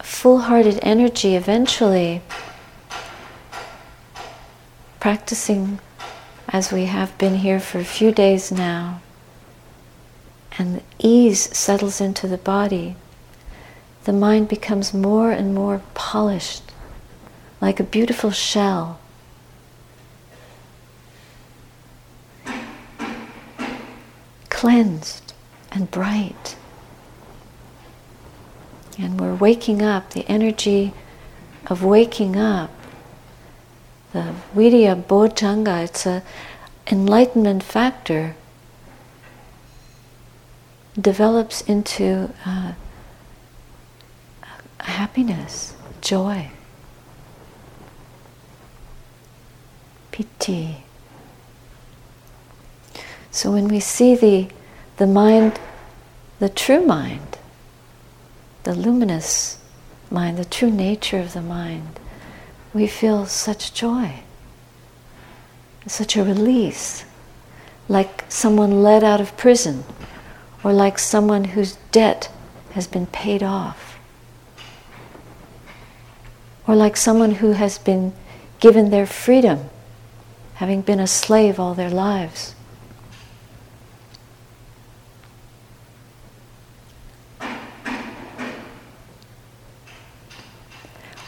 full 0.01 0.39
hearted 0.39 0.79
energy, 0.83 1.37
eventually, 1.37 2.23
practicing 4.99 5.79
as 6.49 6.73
we 6.73 6.87
have 6.87 7.17
been 7.19 7.37
here 7.37 7.61
for 7.61 7.79
a 7.79 7.85
few 7.85 8.11
days 8.11 8.51
now, 8.51 9.01
and 10.59 10.83
ease 10.99 11.57
settles 11.57 12.01
into 12.01 12.27
the 12.27 12.39
body, 12.39 12.97
the 14.05 14.13
mind 14.13 14.49
becomes 14.49 14.95
more 14.95 15.31
and 15.31 15.55
more 15.55 15.83
polished, 15.95 16.63
like 17.61 17.81
a 17.81 17.85
beautiful 17.85 18.31
shell. 18.31 18.99
cleansed 24.57 25.35
and 25.71 25.91
bright. 25.91 26.57
And 28.99 29.21
we're 29.21 29.35
waking 29.35 29.83
up, 29.83 30.11
the 30.11 30.27
energy 30.29 30.95
of 31.67 31.85
waking 31.85 32.37
up, 32.37 32.71
the 34.15 34.35
Viriya 34.55 35.05
Bojjhanga, 35.05 35.85
it's 35.85 36.07
an 36.07 36.23
enlightenment 36.91 37.63
factor, 37.63 38.35
develops 41.01 41.61
into 41.63 42.33
uh, 42.45 42.73
happiness, 44.79 45.75
joy, 46.01 46.51
piti. 50.11 50.79
So 53.31 53.53
when 53.53 53.69
we 53.69 53.81
see 53.81 54.15
the, 54.15 54.49
the 54.97 55.07
mind, 55.07 55.61
the 56.39 56.49
true 56.49 56.85
mind, 56.85 57.39
the 58.63 58.75
luminous 58.75 59.59
mind, 60.11 60.39
the 60.39 60.45
true 60.45 60.71
nature 60.71 61.19
of 61.19 61.35
the 61.35 61.43
mind, 61.43 62.01
we 62.73 62.87
feel 62.87 63.27
such 63.27 63.75
joy, 63.75 64.21
such 65.87 66.17
a 66.17 66.25
release, 66.25 67.05
like 67.89 68.25
someone 68.29 68.83
let 68.83 69.05
out 69.05 69.21
of 69.21 69.37
prison, 69.37 69.85
or 70.67 70.73
like 70.73 70.99
someone 70.99 71.45
whose 71.45 71.77
debt 71.93 72.29
has 72.73 72.89
been 72.89 73.07
paid 73.07 73.41
off, 73.41 74.01
or 76.67 76.75
like 76.75 76.97
someone 76.97 77.37
who 77.37 77.53
has 77.53 77.79
been 77.79 78.13
given 78.59 78.91
their 78.91 79.07
freedom, 79.07 79.71
having 80.55 80.83
been 80.83 80.99
a 80.99 81.07
slave 81.07 81.61
all 81.61 81.73
their 81.73 81.89
lives. 81.89 82.57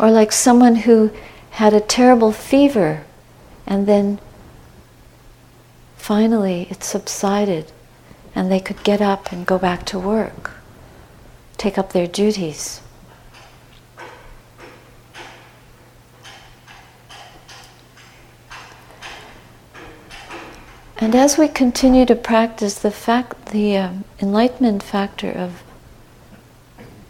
Or 0.01 0.11
like 0.11 0.33
someone 0.33 0.75
who 0.75 1.13
had 1.51 1.73
a 1.73 1.81
terrible 1.81 2.33
fever 2.33 3.05
and 3.69 3.87
then 3.87 4.19
finally 5.97 6.67
it 6.71 6.83
subsided 6.83 7.71
and 8.39 8.53
they 8.53 8.61
could 8.61 8.85
get 8.85 9.01
up 9.01 9.33
and 9.33 9.45
go 9.45 9.59
back 9.59 9.85
to 9.85 9.99
work, 9.99 10.53
take 11.57 11.77
up 11.77 11.93
their 11.93 12.07
duties. 12.07 12.81
And 20.99 21.17
as 21.17 21.37
we 21.37 21.49
continue 21.49 22.07
to 22.07 22.15
practice 22.15 22.79
the 22.79 22.93
fact, 22.93 23.47
the 23.47 23.77
um, 23.77 24.05
enlightenment 24.21 24.85
factor 24.85 25.33
of 25.33 25.65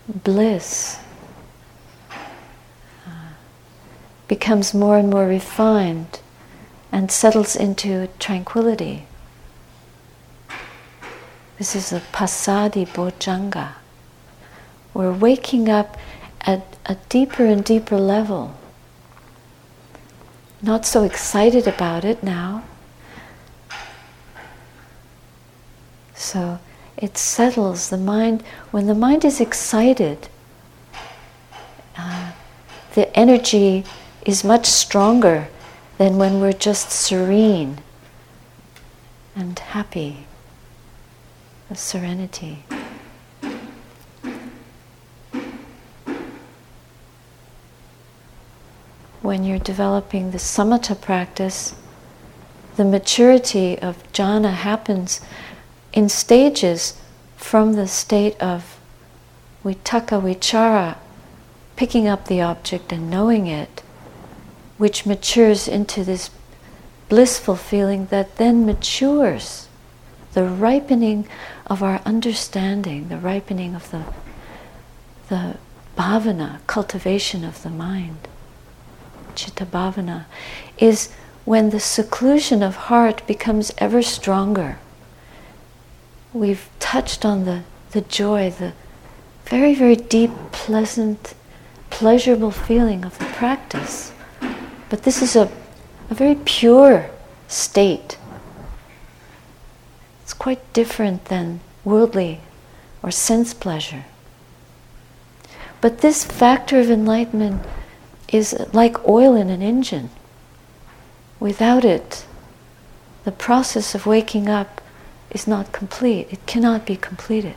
bliss, 0.09 0.99
becomes 4.27 4.73
more 4.73 4.97
and 4.97 5.11
more 5.11 5.27
refined 5.27 6.21
and 6.91 7.13
settles 7.13 7.55
into 7.55 8.09
tranquility. 8.19 9.05
This 11.59 11.75
is 11.75 11.93
a 11.93 12.01
passaddhi 12.13 12.87
bojjhanga. 12.87 13.73
We're 14.95 15.13
waking 15.13 15.69
up 15.69 15.97
at 16.43 16.77
a 16.87 16.97
deeper 17.09 17.45
and 17.45 17.65
deeper 17.65 17.99
level. 17.99 18.55
Not 20.63 20.87
so 20.87 21.03
excited 21.03 21.67
about 21.67 22.05
it 22.05 22.23
now. 22.23 22.63
So 26.15 26.59
it 26.97 27.19
settles 27.19 27.91
the 27.91 27.97
mind. 27.97 28.43
When 28.71 28.87
the 28.87 28.95
mind 28.95 29.25
is 29.25 29.41
excited, 29.41 30.29
uh, 31.97 32.33
the 32.95 33.17
energy 33.19 33.85
is 34.25 34.45
much 34.45 34.67
stronger 34.67 35.49
than 35.97 36.19
when 36.19 36.41
we're 36.41 36.53
just 36.53 36.91
serene 36.93 37.79
and 39.35 39.59
happy, 39.59 40.28
serenity. 41.77 42.65
When 49.21 49.45
you're 49.45 49.59
developing 49.59 50.31
the 50.31 50.39
samatha 50.39 50.99
practice, 50.99 51.75
the 52.77 52.85
maturity 52.85 53.79
of 53.79 54.11
jhana 54.13 54.55
happens 54.55 55.21
in 55.93 56.09
stages 56.09 56.99
from 57.37 57.75
the 57.75 57.87
state 57.87 58.41
of 58.41 58.81
vitakka 59.65 60.23
vichara, 60.23 60.97
picking 61.77 62.09
up 62.09 62.27
the 62.27 62.41
object 62.41 62.93
and 62.93 63.11
knowing 63.11 63.47
it, 63.47 63.83
which 64.79 65.05
matures 65.05 65.69
into 65.69 66.05
this 66.05 66.31
blissful 67.09 67.57
feeling 67.57 68.07
that 68.07 68.37
then 68.37 68.65
matures 68.65 69.69
the 70.35 70.45
ripening 70.45 71.27
of 71.69 71.83
our 71.83 72.01
understanding, 72.05 73.09
the 73.09 73.19
ripening 73.19 73.75
of 73.75 73.91
the, 73.91 74.05
the 75.29 75.57
bhavana, 75.97 76.61
cultivation 76.67 77.45
of 77.45 77.63
the 77.63 77.71
mind, 77.71 78.29
chitta 79.35 79.67
bhavana, 79.67 80.25
is 80.79 81.13
when 81.45 81.71
the 81.71 81.81
seclusion 81.81 82.63
of 82.63 82.77
heart 82.77 83.27
becomes 83.27 83.73
ever 83.79 84.03
stronger. 84.03 84.79
We've 86.33 86.69
touched 86.79 87.25
on 87.25 87.45
the, 87.45 87.63
the 87.93 88.03
joy, 88.03 88.51
the 88.51 88.73
very, 89.47 89.75
very 89.75 89.97
deep, 89.97 90.31
pleasant, 90.53 91.35
pleasurable 91.89 92.51
feeling 92.51 93.05
of 93.05 93.19
the 93.19 93.25
practice. 93.25 94.13
But 94.91 95.05
this 95.05 95.23
is 95.23 95.37
a, 95.37 95.51
a 96.11 96.15
very 96.15 96.37
pure 96.45 97.11
state. 97.49 98.18
Quite 100.49 100.73
different 100.73 101.27
than 101.27 101.61
worldly 101.85 102.41
or 103.03 103.11
sense 103.11 103.53
pleasure. 103.53 104.07
But 105.83 105.99
this 105.99 106.25
factor 106.25 106.81
of 106.81 106.91
enlightenment 106.91 107.67
is 108.33 108.57
like 108.73 109.07
oil 109.07 109.37
in 109.37 109.51
an 109.51 109.61
engine. 109.61 110.09
Without 111.39 111.85
it, 111.85 112.25
the 113.25 113.31
process 113.31 113.95
of 113.95 114.07
waking 114.07 114.49
up 114.49 114.81
is 115.31 115.47
not 115.47 115.73
complete. 115.73 116.29
It 116.31 116.47
cannot 116.47 116.87
be 116.87 116.97
completed. 116.97 117.57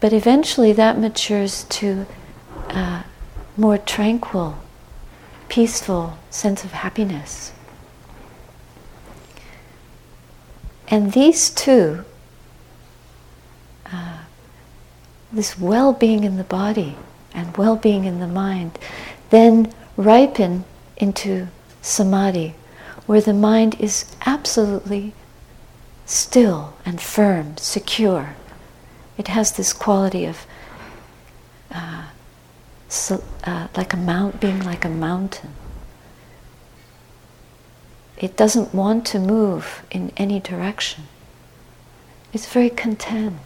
But 0.00 0.12
eventually 0.12 0.72
that 0.72 0.98
matures 0.98 1.62
to 1.78 2.06
a 2.70 3.04
more 3.56 3.78
tranquil, 3.78 4.58
peaceful 5.48 6.18
sense 6.30 6.64
of 6.64 6.72
happiness. 6.72 7.52
And 10.88 11.12
these 11.12 11.50
two, 11.50 12.04
uh, 13.92 14.18
this 15.32 15.58
well 15.58 15.92
being 15.92 16.24
in 16.24 16.36
the 16.36 16.44
body 16.44 16.96
and 17.34 17.56
well 17.56 17.76
being 17.76 18.04
in 18.04 18.20
the 18.20 18.26
mind, 18.26 18.78
then 19.30 19.72
ripen 19.96 20.64
into 20.96 21.48
samadhi, 21.82 22.54
where 23.06 23.20
the 23.20 23.34
mind 23.34 23.76
is 23.78 24.06
absolutely 24.24 25.12
still 26.06 26.74
and 26.86 27.00
firm, 27.00 27.56
secure 27.58 28.34
it 29.18 29.28
has 29.28 29.52
this 29.52 29.72
quality 29.72 30.24
of 30.24 30.46
uh, 31.72 32.07
so, 32.88 33.22
uh, 33.44 33.68
like 33.76 33.92
a 33.92 33.96
mount, 33.96 34.40
being 34.40 34.64
like 34.64 34.84
a 34.84 34.88
mountain. 34.88 35.50
It 38.16 38.36
doesn't 38.36 38.74
want 38.74 39.06
to 39.06 39.18
move 39.18 39.82
in 39.90 40.12
any 40.16 40.40
direction. 40.40 41.04
It's 42.32 42.46
very 42.46 42.70
content. 42.70 43.36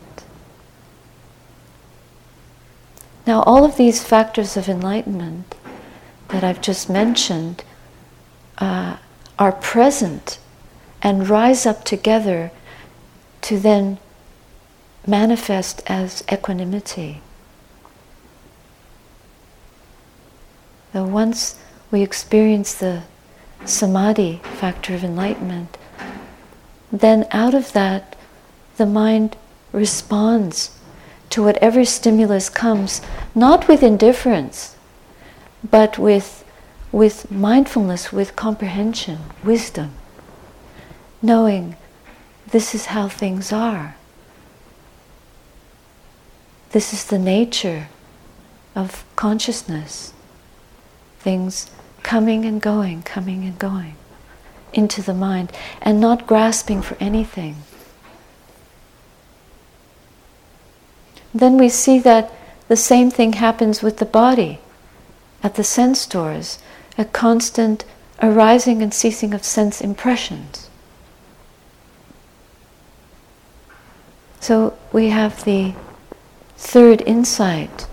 Now, 3.26 3.42
all 3.42 3.64
of 3.64 3.76
these 3.76 4.02
factors 4.02 4.57
of 4.57 4.68
enlightenment 4.68 5.55
that 6.28 6.42
I've 6.42 6.61
just 6.61 6.88
mentioned 6.88 7.64
uh, 8.59 8.96
are 9.38 9.52
present 9.52 10.38
and 11.02 11.28
rise 11.28 11.66
up 11.66 11.85
together 11.85 12.50
to 13.42 13.59
then 13.59 13.98
manifest 15.07 15.83
as 15.87 16.24
equanimity. 16.33 17.20
Though 20.92 21.05
once 21.05 21.57
we 21.90 22.02
experience 22.02 22.74
the 22.74 23.02
samadhi 23.64 24.40
factor 24.44 24.94
of 24.94 25.05
enlightenment, 25.05 25.78
then 26.90 27.26
out 27.31 27.55
of 27.55 27.72
that 27.72 28.16
the 28.76 28.87
mind 28.87 29.37
responds 29.72 30.78
to 31.31 31.42
whatever 31.42 31.85
stimulus 31.85 32.50
comes, 32.50 33.00
not 33.35 33.66
with 33.68 33.83
indifference, 33.83 34.76
but 35.68 35.98
with, 35.98 36.44
with 36.90 37.31
mindfulness, 37.31 38.12
with 38.12 38.37
comprehension, 38.37 39.18
wisdom, 39.42 39.92
knowing 41.22 41.76
this 42.50 42.74
is 42.74 42.87
how 42.87 43.09
things 43.09 43.50
are. 43.50 43.96
This 46.72 46.92
is 46.92 47.05
the 47.05 47.18
nature 47.18 47.88
of 48.74 49.05
consciousness. 49.16 50.12
Things 51.23 51.71
coming 52.03 52.45
and 52.45 52.61
going, 52.61 53.03
coming 53.03 53.45
and 53.45 53.57
going 53.57 53.95
into 54.73 55.03
the 55.03 55.15
mind, 55.15 55.53
and 55.81 56.01
not 56.01 56.27
grasping 56.27 56.83
for 56.83 56.97
anything. 56.99 57.57
Then 61.33 61.57
we 61.57 61.69
see 61.69 61.99
that 62.01 62.33
the 62.69 62.77
same 62.77 63.11
thing 63.11 63.35
happens 63.35 63.83
with 63.83 63.99
the 63.99 64.05
body 64.05 64.59
at 65.43 65.55
the 65.55 65.65
sense 65.65 66.07
doors, 66.07 66.59
a 66.99 67.05
constant 67.05 67.85
arising 68.21 68.83
and 68.83 68.93
ceasing 68.93 69.33
of 69.33 69.45
sense 69.45 69.81
impressions. 69.81 70.69
So 74.41 74.77
we 74.93 75.11
have 75.11 75.45
the 75.45 75.75
third 76.57 77.01
insight 77.03 77.87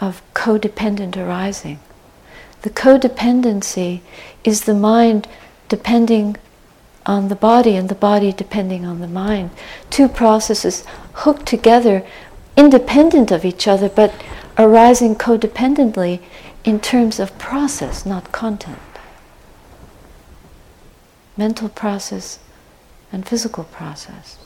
of 0.00 0.22
codependent 0.34 1.16
arising. 1.16 1.78
The 2.62 2.70
codependency 2.70 4.00
is 4.44 4.64
the 4.64 4.74
mind 4.74 5.28
depending 5.68 6.36
on 7.06 7.28
the 7.28 7.36
body 7.36 7.76
and 7.76 7.88
the 7.88 7.94
body 7.94 8.32
depending 8.32 8.84
on 8.84 9.00
the 9.00 9.08
mind. 9.08 9.50
Two 9.90 10.08
processes 10.08 10.84
hooked 11.14 11.46
together, 11.46 12.04
independent 12.56 13.30
of 13.30 13.44
each 13.44 13.66
other, 13.66 13.88
but 13.88 14.12
arising 14.58 15.14
codependently 15.14 16.20
in 16.64 16.80
terms 16.80 17.18
of 17.18 17.38
process, 17.38 18.04
not 18.04 18.32
content. 18.32 18.78
Mental 21.36 21.68
process 21.68 22.40
and 23.12 23.26
physical 23.26 23.64
process. 23.64 24.36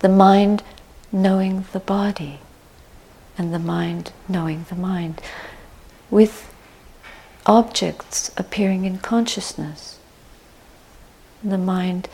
The 0.00 0.08
mind 0.08 0.62
knowing 1.12 1.66
the 1.72 1.78
body, 1.78 2.40
and 3.38 3.52
the 3.52 3.58
mind 3.58 4.12
knowing 4.28 4.66
the 4.68 4.74
mind, 4.76 5.20
with 6.10 6.52
objects 7.46 8.30
appearing 8.36 8.84
in 8.84 8.98
consciousness. 8.98 9.98
The 11.42 11.58
mind 11.58 12.08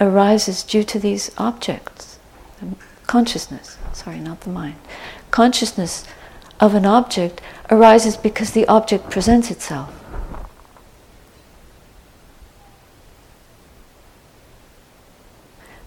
arises 0.00 0.62
due 0.62 0.84
to 0.84 0.98
these 0.98 1.30
objects. 1.38 2.18
Consciousness, 3.06 3.78
sorry, 3.92 4.20
not 4.20 4.42
the 4.42 4.50
mind. 4.50 4.76
Consciousness 5.30 6.04
of 6.60 6.74
an 6.74 6.84
object 6.84 7.40
arises 7.70 8.16
because 8.16 8.52
the 8.52 8.66
object 8.68 9.10
presents 9.10 9.50
itself. 9.50 9.92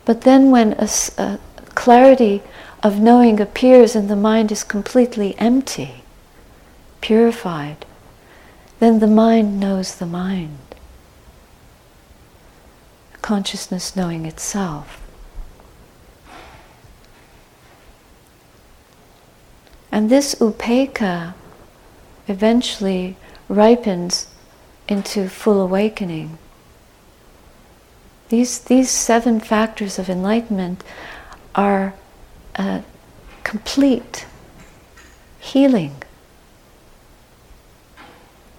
But 0.03 0.21
then, 0.21 0.51
when 0.51 0.73
a, 0.73 0.89
a, 1.17 1.39
clarity 1.75 2.41
of 2.83 2.99
knowing 2.99 3.39
appears 3.39 3.95
and 3.95 4.09
the 4.09 4.15
mind 4.15 4.51
is 4.51 4.63
completely 4.63 5.37
empty, 5.37 6.03
purified, 6.99 7.85
then 8.79 8.99
the 8.99 9.07
mind 9.07 9.59
knows 9.59 9.95
the 9.95 10.05
mind. 10.05 10.57
Consciousness 13.21 13.95
knowing 13.95 14.25
itself. 14.25 14.99
And 19.91 20.09
this 20.09 20.33
upekkha 20.35 21.35
eventually 22.27 23.17
ripens 23.47 24.27
into 24.87 25.29
full 25.29 25.61
awakening. 25.61 26.37
These, 28.29 28.59
these 28.59 28.89
seven 28.89 29.39
factors 29.39 29.99
of 29.99 30.09
enlightenment 30.09 30.83
are 31.53 31.93
complete 33.43 34.25
healing. 35.39 35.95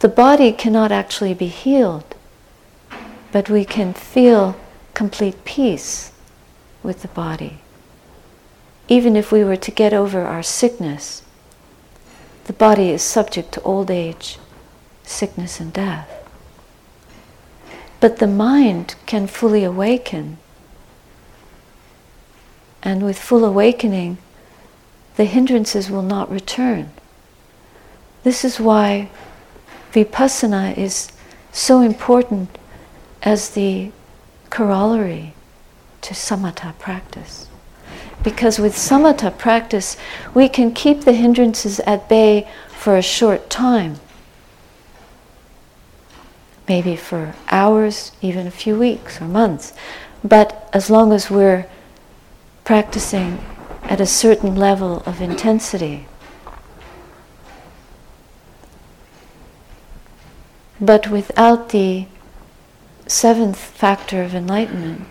The 0.00 0.08
body 0.08 0.52
cannot 0.52 0.90
actually 0.90 1.34
be 1.34 1.46
healed, 1.46 2.14
but 3.30 3.48
we 3.48 3.64
can 3.64 3.94
feel 3.94 4.56
complete 4.94 5.44
peace 5.44 6.12
with 6.82 7.02
the 7.02 7.08
body. 7.08 7.58
Even 8.88 9.16
if 9.16 9.30
we 9.30 9.44
were 9.44 9.56
to 9.56 9.70
get 9.70 9.92
over 9.92 10.22
our 10.22 10.42
sickness, 10.42 11.22
the 12.44 12.52
body 12.52 12.90
is 12.90 13.02
subject 13.02 13.52
to 13.52 13.62
old 13.62 13.90
age, 13.90 14.38
sickness, 15.04 15.60
and 15.60 15.72
death. 15.72 16.10
But 18.00 18.18
the 18.18 18.26
mind 18.26 18.96
can 19.06 19.28
fully 19.28 19.62
awaken. 19.62 20.38
And 22.82 23.02
with 23.02 23.18
full 23.18 23.44
awakening, 23.44 24.18
the 25.16 25.24
hindrances 25.24 25.90
will 25.90 26.02
not 26.02 26.30
return. 26.30 26.90
This 28.24 28.44
is 28.44 28.58
why 28.58 29.10
vipassana 29.92 30.76
is 30.76 31.12
so 31.52 31.80
important 31.80 32.58
as 33.22 33.50
the 33.50 33.92
corollary 34.50 35.34
to 36.00 36.14
samatha 36.14 36.76
practice. 36.78 37.48
Because 38.22 38.58
with 38.58 38.74
samatha 38.74 39.36
practice, 39.36 39.96
we 40.34 40.48
can 40.48 40.72
keep 40.72 41.02
the 41.02 41.12
hindrances 41.12 41.80
at 41.80 42.08
bay 42.08 42.48
for 42.68 42.96
a 42.96 43.02
short 43.02 43.50
time 43.50 44.00
maybe 46.68 46.96
for 46.96 47.34
hours, 47.48 48.12
even 48.20 48.46
a 48.46 48.50
few 48.50 48.76
weeks 48.78 49.20
or 49.20 49.26
months. 49.26 49.72
But 50.24 50.68
as 50.72 50.88
long 50.88 51.12
as 51.12 51.30
we're 51.30 51.66
practicing 52.64 53.44
at 53.84 54.00
a 54.00 54.06
certain 54.06 54.54
level 54.54 55.02
of 55.04 55.20
intensity. 55.20 56.06
But 60.80 61.10
without 61.10 61.70
the 61.70 62.06
seventh 63.06 63.58
factor 63.58 64.22
of 64.22 64.34
enlightenment, 64.34 65.06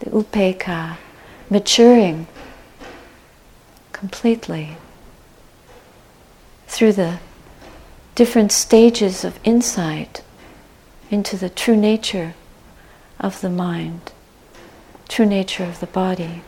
the 0.00 0.10
upekkha, 0.10 0.96
maturing 1.48 2.26
completely 3.92 4.76
through 6.66 6.92
the 6.92 7.18
different 8.14 8.52
stages 8.52 9.24
of 9.24 9.38
insight 9.44 10.22
into 11.10 11.36
the 11.36 11.48
true 11.48 11.76
nature 11.76 12.34
of 13.18 13.40
the 13.40 13.50
mind, 13.50 14.12
true 15.08 15.26
nature 15.26 15.64
of 15.64 15.80
the 15.80 15.86
body, 15.86 16.42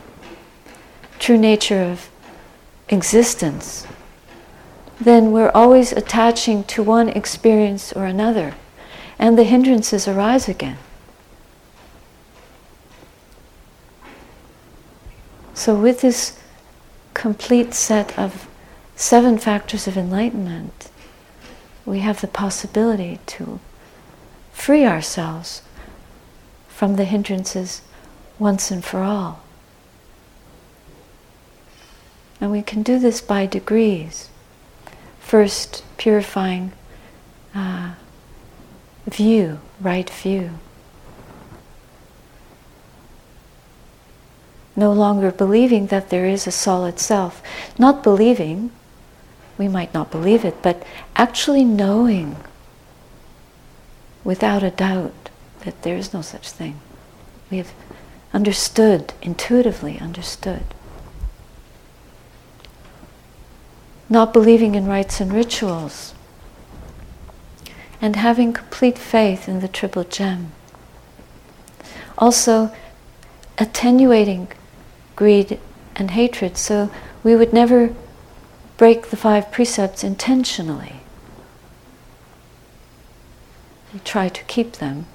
true 1.19 1.37
nature 1.37 1.81
of 1.81 2.09
existence, 2.89 3.87
then 4.99 5.31
we're 5.31 5.51
always 5.53 5.91
attaching 5.91 6.63
to 6.65 6.81
one 6.81 7.09
experience 7.09 7.93
or 7.93 8.05
another, 8.05 8.55
and 9.19 9.37
the 9.37 9.43
hindrances 9.43 10.07
arise 10.07 10.47
again. 10.49 10.77
So, 15.53 15.75
with 15.75 16.01
this 16.01 16.39
complete 17.13 17.73
set 17.73 18.17
of 18.17 18.47
seven 18.95 19.37
factors 19.37 19.87
of 19.87 19.97
enlightenment, 19.97 20.89
we 21.85 21.99
have 21.99 22.21
the 22.21 22.27
possibility 22.27 23.19
to 23.25 23.59
free 24.51 24.85
ourselves 24.85 25.61
from 26.67 26.95
the 26.95 27.05
hindrances 27.05 27.81
once 28.37 28.69
and 28.69 28.83
for 28.83 29.01
all. 29.01 29.41
And 32.39 32.51
we 32.51 32.61
can 32.61 32.83
do 32.83 32.99
this 32.99 33.21
by 33.21 33.45
degrees. 33.45 34.29
First, 35.19 35.83
purifying 35.97 36.71
uh, 37.55 37.93
view, 39.07 39.59
right 39.81 40.09
view. 40.09 40.51
No 44.75 44.93
longer 44.93 45.31
believing 45.31 45.87
that 45.87 46.09
there 46.09 46.27
is 46.27 46.45
a 46.45 46.51
solid 46.51 46.99
self. 46.99 47.41
Not 47.79 48.03
believing, 48.03 48.71
we 49.57 49.67
might 49.67 49.93
not 49.93 50.11
believe 50.11 50.45
it, 50.45 50.61
but 50.61 50.83
actually 51.15 51.65
knowing 51.65 52.35
without 54.23 54.61
a 54.61 54.69
doubt 54.69 55.29
that 55.61 55.81
there 55.81 55.97
is 55.97 56.13
no 56.13 56.21
such 56.21 56.51
thing. 56.51 56.79
We 57.49 57.57
have 57.57 57.71
understood, 58.33 59.13
intuitively 59.21 59.97
understood. 59.99 60.63
Not 64.09 64.33
believing 64.33 64.75
in 64.75 64.87
rites 64.87 65.19
and 65.19 65.33
rituals, 65.33 66.13
and 68.01 68.15
having 68.15 68.53
complete 68.53 68.97
faith 68.97 69.49
in 69.49 69.59
the 69.59 69.67
Triple 69.67 70.03
Gem. 70.03 70.51
Also, 72.17 72.71
attenuating 73.57 74.47
greed 75.15 75.59
and 75.95 76.11
hatred 76.11 76.57
so 76.57 76.91
we 77.23 77.35
would 77.35 77.51
never 77.51 77.93
break 78.77 79.07
the 79.07 79.17
five 79.17 79.51
precepts 79.51 80.03
intentionally. 80.03 81.01
We 83.93 83.99
try 83.99 84.29
to 84.29 84.43
keep 84.43 84.73
them 84.73 85.07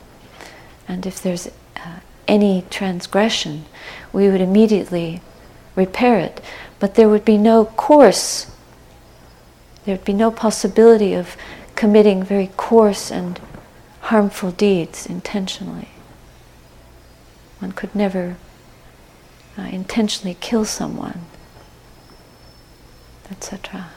And 0.92 1.06
if 1.06 1.22
there's 1.22 1.46
uh, 1.46 2.00
any 2.28 2.64
transgression, 2.68 3.64
we 4.12 4.28
would 4.28 4.42
immediately 4.42 5.22
repair 5.74 6.18
it. 6.18 6.42
But 6.78 6.96
there 6.96 7.08
would 7.08 7.24
be 7.24 7.38
no 7.38 7.64
course, 7.64 8.51
there 9.84 9.96
would 9.96 10.04
be 10.04 10.12
no 10.12 10.30
possibility 10.30 11.14
of 11.14 11.36
committing 11.74 12.22
very 12.22 12.50
coarse 12.56 13.10
and 13.10 13.40
harmful 14.02 14.50
deeds 14.50 15.06
intentionally. 15.06 15.88
One 17.58 17.72
could 17.72 17.94
never 17.94 18.36
uh, 19.58 19.62
intentionally 19.62 20.36
kill 20.40 20.64
someone, 20.64 21.20
etc. 23.30 23.90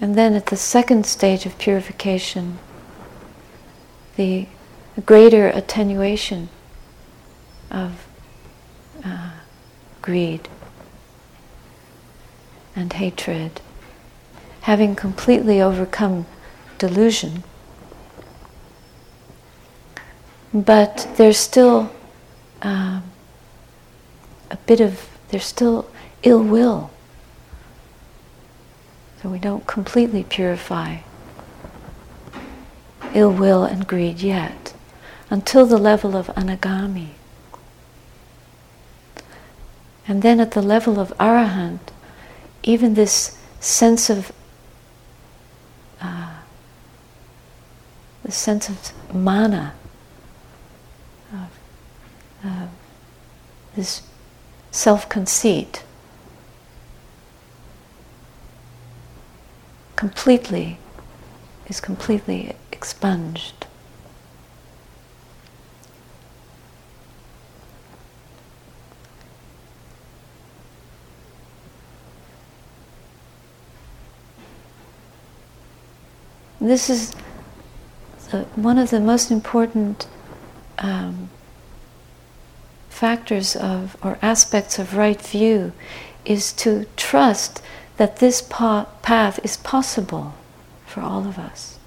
And 0.00 0.14
then 0.14 0.34
at 0.34 0.46
the 0.46 0.56
second 0.56 1.06
stage 1.06 1.46
of 1.46 1.58
purification, 1.58 2.58
the 4.16 4.46
greater 5.04 5.48
attenuation 5.48 6.48
of 7.70 8.06
uh, 9.04 9.30
greed 10.02 10.48
and 12.76 12.92
hatred, 12.92 13.60
having 14.60 14.94
completely 14.94 15.60
overcome 15.60 16.26
delusion. 16.78 17.42
But 20.52 21.08
there's 21.16 21.38
still 21.38 21.90
um, 22.62 23.02
a 24.50 24.56
bit 24.66 24.80
of, 24.80 25.08
there's 25.30 25.44
still 25.44 25.90
ill 26.22 26.42
will. 26.42 26.90
So 29.22 29.30
we 29.30 29.38
don't 29.38 29.66
completely 29.66 30.22
purify 30.22 30.98
ill 33.16 33.32
will 33.32 33.64
and 33.64 33.86
greed 33.86 34.20
yet 34.20 34.74
until 35.30 35.64
the 35.66 35.78
level 35.78 36.14
of 36.16 36.26
anagami. 36.28 37.08
And 40.06 40.22
then 40.22 40.38
at 40.38 40.52
the 40.52 40.62
level 40.62 41.00
of 41.00 41.16
arahant, 41.18 41.80
even 42.66 42.94
this 42.94 43.38
sense 43.60 44.10
of 44.10 44.32
uh, 46.00 46.34
the 48.24 48.32
sense 48.32 48.68
of 48.68 49.14
mana, 49.14 49.72
of 51.32 51.58
uh, 52.44 52.66
this 53.76 54.02
self-conceit, 54.72 55.84
completely 59.94 60.78
is 61.68 61.80
completely 61.80 62.54
expunged. 62.72 63.65
This 76.66 76.90
is 76.90 77.14
the, 78.32 78.42
one 78.56 78.76
of 78.76 78.90
the 78.90 78.98
most 78.98 79.30
important 79.30 80.08
um, 80.78 81.30
factors 82.88 83.54
of 83.54 83.96
or 84.02 84.18
aspects 84.20 84.76
of 84.76 84.96
right 84.96 85.22
view 85.22 85.72
is 86.24 86.52
to 86.54 86.86
trust 86.96 87.62
that 87.98 88.16
this 88.16 88.42
pa- 88.42 88.88
path 89.02 89.38
is 89.44 89.56
possible 89.56 90.34
for 90.84 91.02
all 91.02 91.28
of 91.28 91.38
us. 91.38 91.78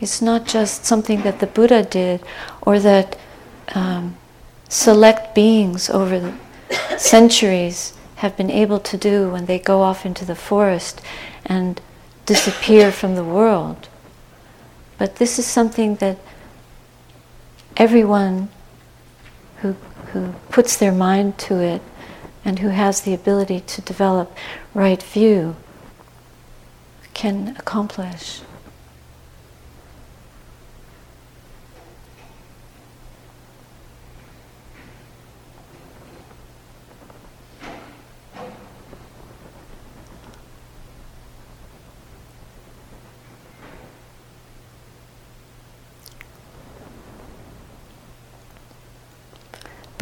It's 0.00 0.20
not 0.20 0.46
just 0.46 0.84
something 0.84 1.22
that 1.22 1.38
the 1.38 1.46
Buddha 1.46 1.84
did 1.84 2.24
or 2.60 2.80
that 2.80 3.16
um, 3.72 4.16
select 4.68 5.32
beings 5.32 5.88
over 5.88 6.18
the 6.18 6.98
centuries 6.98 7.96
have 8.22 8.36
been 8.36 8.52
able 8.52 8.78
to 8.78 8.96
do 8.96 9.28
when 9.30 9.46
they 9.46 9.58
go 9.58 9.82
off 9.82 10.06
into 10.06 10.24
the 10.24 10.36
forest 10.36 11.00
and 11.44 11.80
disappear 12.24 12.92
from 12.92 13.16
the 13.16 13.24
world. 13.24 13.88
But 14.96 15.16
this 15.16 15.40
is 15.40 15.46
something 15.46 15.96
that 15.96 16.18
everyone 17.76 18.48
who, 19.56 19.72
who 20.12 20.34
puts 20.50 20.76
their 20.76 20.92
mind 20.92 21.36
to 21.38 21.58
it 21.58 21.82
and 22.44 22.60
who 22.60 22.68
has 22.68 23.00
the 23.00 23.12
ability 23.12 23.58
to 23.58 23.80
develop 23.80 24.36
right 24.72 25.02
view 25.02 25.56
can 27.14 27.56
accomplish. 27.58 28.42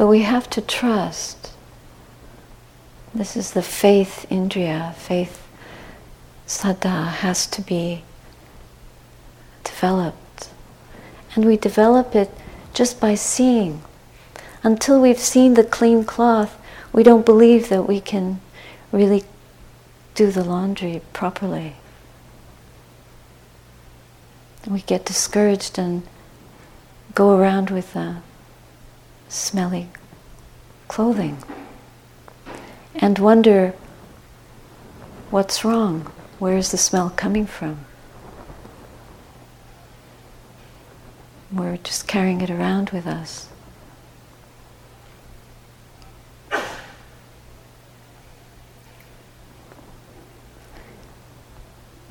we 0.11 0.23
have 0.23 0.49
to 0.49 0.59
trust. 0.59 1.53
This 3.15 3.37
is 3.37 3.51
the 3.51 3.61
faith 3.61 4.25
indriya, 4.29 4.93
faith 4.93 5.47
saddha 6.45 7.07
has 7.07 7.47
to 7.47 7.61
be 7.61 8.03
developed. 9.63 10.49
And 11.33 11.45
we 11.45 11.55
develop 11.55 12.13
it 12.13 12.29
just 12.73 12.99
by 12.99 13.15
seeing. 13.15 13.83
Until 14.63 14.99
we've 14.99 15.17
seen 15.17 15.53
the 15.53 15.63
clean 15.63 16.03
cloth, 16.03 16.61
we 16.91 17.03
don't 17.03 17.25
believe 17.25 17.69
that 17.69 17.87
we 17.87 18.01
can 18.01 18.41
really 18.91 19.23
do 20.13 20.29
the 20.29 20.43
laundry 20.43 21.01
properly. 21.13 21.77
We 24.67 24.81
get 24.81 25.05
discouraged 25.05 25.79
and 25.79 26.03
go 27.15 27.33
around 27.37 27.69
with 27.69 27.95
a 27.95 28.21
smelly 29.29 29.87
clothing 30.91 31.41
and 32.95 33.17
wonder 33.17 33.73
what's 35.29 35.63
wrong? 35.63 36.01
Where 36.37 36.57
is 36.57 36.71
the 36.71 36.77
smell 36.77 37.09
coming 37.11 37.45
from? 37.45 37.85
We're 41.49 41.77
just 41.77 42.09
carrying 42.09 42.41
it 42.41 42.49
around 42.49 42.89
with 42.89 43.07
us. 43.07 43.47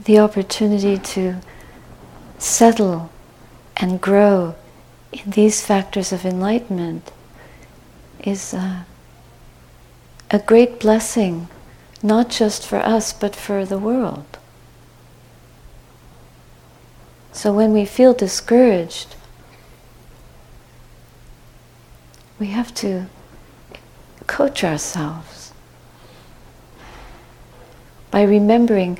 The 0.03 0.19
opportunity 0.19 0.97
to 0.97 1.37
settle 2.38 3.11
and 3.77 4.01
grow 4.01 4.55
in 5.12 5.33
these 5.33 5.61
factors 5.61 6.14
of 6.14 6.25
enlightenment 6.25 7.12
is 8.24 8.54
a, 8.54 8.87
a 10.30 10.38
great 10.38 10.80
blessing, 10.80 11.48
not 12.02 12.30
just 12.30 12.66
for 12.66 12.78
us, 12.78 13.12
but 13.12 13.35
for 13.37 13.64
the 13.64 13.78
world. 13.78 14.38
So 17.33 17.52
when 17.52 17.72
we 17.72 17.85
feel 17.85 18.12
discouraged, 18.12 19.16
we 22.38 22.48
have 22.48 22.74
to 22.74 23.06
coach 24.26 24.64
ourselves 24.64 25.53
by 28.11 28.22
remembering 28.22 28.99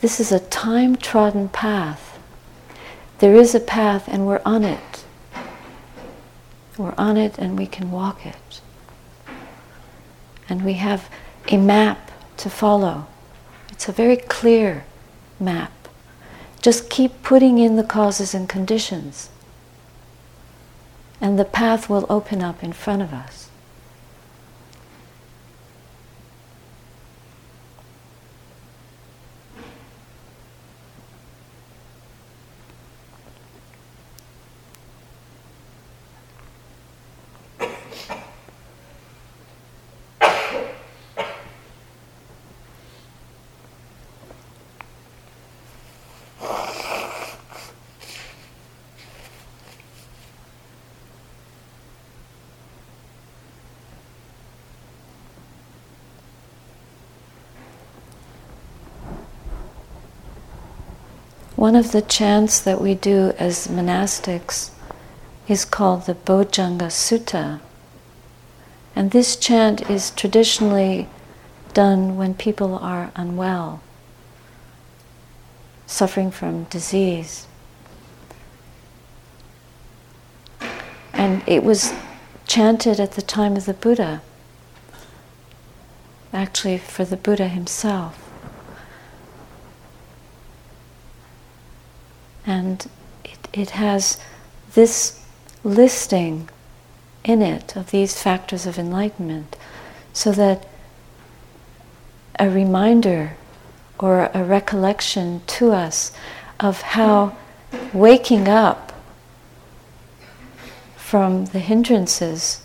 this 0.00 0.18
is 0.18 0.32
a 0.32 0.40
time 0.40 0.96
trodden 0.96 1.48
path. 1.48 2.18
There 3.18 3.34
is 3.34 3.54
a 3.54 3.60
path 3.60 4.08
and 4.08 4.26
we're 4.26 4.40
on 4.46 4.64
it. 4.64 5.04
We're 6.80 6.94
on 6.96 7.18
it 7.18 7.38
and 7.38 7.58
we 7.58 7.66
can 7.66 7.90
walk 7.90 8.24
it. 8.24 8.60
And 10.48 10.64
we 10.64 10.74
have 10.74 11.10
a 11.48 11.58
map 11.58 12.10
to 12.38 12.48
follow. 12.48 13.06
It's 13.70 13.88
a 13.88 13.92
very 13.92 14.16
clear 14.16 14.84
map. 15.38 15.72
Just 16.62 16.90
keep 16.90 17.22
putting 17.22 17.58
in 17.58 17.76
the 17.76 17.84
causes 17.84 18.34
and 18.34 18.46
conditions, 18.46 19.30
and 21.18 21.38
the 21.38 21.44
path 21.46 21.88
will 21.88 22.04
open 22.10 22.42
up 22.42 22.62
in 22.62 22.74
front 22.74 23.00
of 23.00 23.14
us. 23.14 23.39
One 61.60 61.76
of 61.76 61.92
the 61.92 62.00
chants 62.00 62.58
that 62.58 62.80
we 62.80 62.94
do 62.94 63.34
as 63.38 63.68
monastics 63.68 64.70
is 65.46 65.66
called 65.66 66.06
the 66.06 66.14
Bojjhanga 66.14 66.88
Sutta. 66.88 67.60
And 68.96 69.10
this 69.10 69.36
chant 69.36 69.90
is 69.90 70.10
traditionally 70.10 71.06
done 71.74 72.16
when 72.16 72.32
people 72.32 72.78
are 72.78 73.12
unwell, 73.14 73.82
suffering 75.86 76.30
from 76.30 76.64
disease. 76.64 77.46
And 81.12 81.42
it 81.46 81.62
was 81.62 81.92
chanted 82.46 82.98
at 82.98 83.12
the 83.12 83.22
time 83.36 83.54
of 83.58 83.66
the 83.66 83.74
Buddha, 83.74 84.22
actually, 86.32 86.78
for 86.78 87.04
the 87.04 87.18
Buddha 87.18 87.48
himself. 87.48 88.19
And 92.46 92.88
it, 93.24 93.48
it 93.52 93.70
has 93.70 94.18
this 94.74 95.24
listing 95.62 96.48
in 97.24 97.42
it 97.42 97.76
of 97.76 97.90
these 97.90 98.20
factors 98.20 98.66
of 98.66 98.78
enlightenment 98.78 99.56
so 100.12 100.32
that 100.32 100.66
a 102.38 102.48
reminder 102.48 103.36
or 103.98 104.30
a 104.32 104.42
recollection 104.42 105.42
to 105.46 105.72
us 105.72 106.12
of 106.58 106.80
how 106.80 107.36
waking 107.92 108.48
up 108.48 108.92
from 110.96 111.46
the 111.46 111.58
hindrances, 111.58 112.62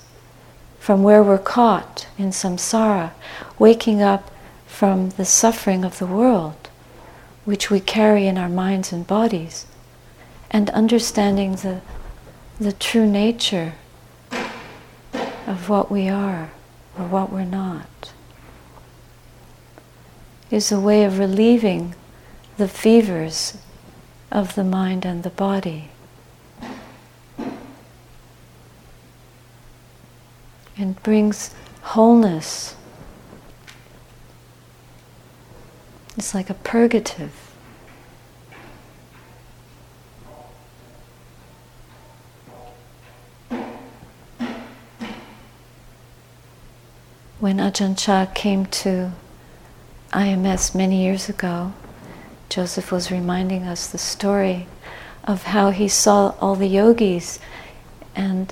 from 0.80 1.03
where 1.03 1.21
we're 1.21 1.38
caught 1.38 2.07
in 2.17 2.30
samsara, 2.30 3.11
waking 3.59 4.01
up 4.01 4.32
from 4.65 5.09
the 5.11 5.26
suffering 5.26 5.84
of 5.84 5.99
the 5.99 6.05
world, 6.05 6.64
which 7.46 7.70
we 7.70 7.80
carry 7.80 8.28
in 8.28 8.38
our 8.38 8.50
minds 8.50 8.91
and 8.91 9.08
bodies, 9.08 9.66
and 10.52 10.70
understanding 10.72 11.56
the, 11.56 11.82
the 12.60 12.74
true 12.74 13.06
nature 13.06 13.74
of 15.48 15.70
what 15.70 15.91
we 15.91 16.10
are 16.10 16.52
or 16.98 17.06
what 17.06 17.32
we're 17.32 17.46
not 17.46 18.12
is 20.52 20.72
a 20.72 20.80
way 20.80 21.04
of 21.04 21.20
relieving 21.20 21.96
the 22.58 22.68
fevers 22.68 23.58
of 24.32 24.56
the 24.56 24.64
mind 24.64 25.06
and 25.06 25.24
the 25.24 25.30
body. 25.30 25.89
And 30.78 31.02
brings 31.04 31.54
wholeness. 31.82 32.76
It's 36.26 36.34
like 36.34 36.49
a 36.49 36.55
purgative. 36.55 37.32
When 47.39 47.57
Ajahn 47.57 47.95
Chah 47.95 48.26
came 48.34 48.65
to 48.65 49.11
IMS 50.13 50.73
many 50.73 51.03
years 51.03 51.30
ago, 51.30 51.73
Joseph 52.49 52.91
was 52.91 53.11
reminding 53.11 53.61
us 53.61 53.86
the 53.86 53.99
story 53.99 54.65
of 55.26 55.43
how 55.43 55.69
he 55.69 55.88
saw 55.88 56.34
all 56.41 56.55
the 56.55 56.65
yogis 56.65 57.38
and 58.15 58.51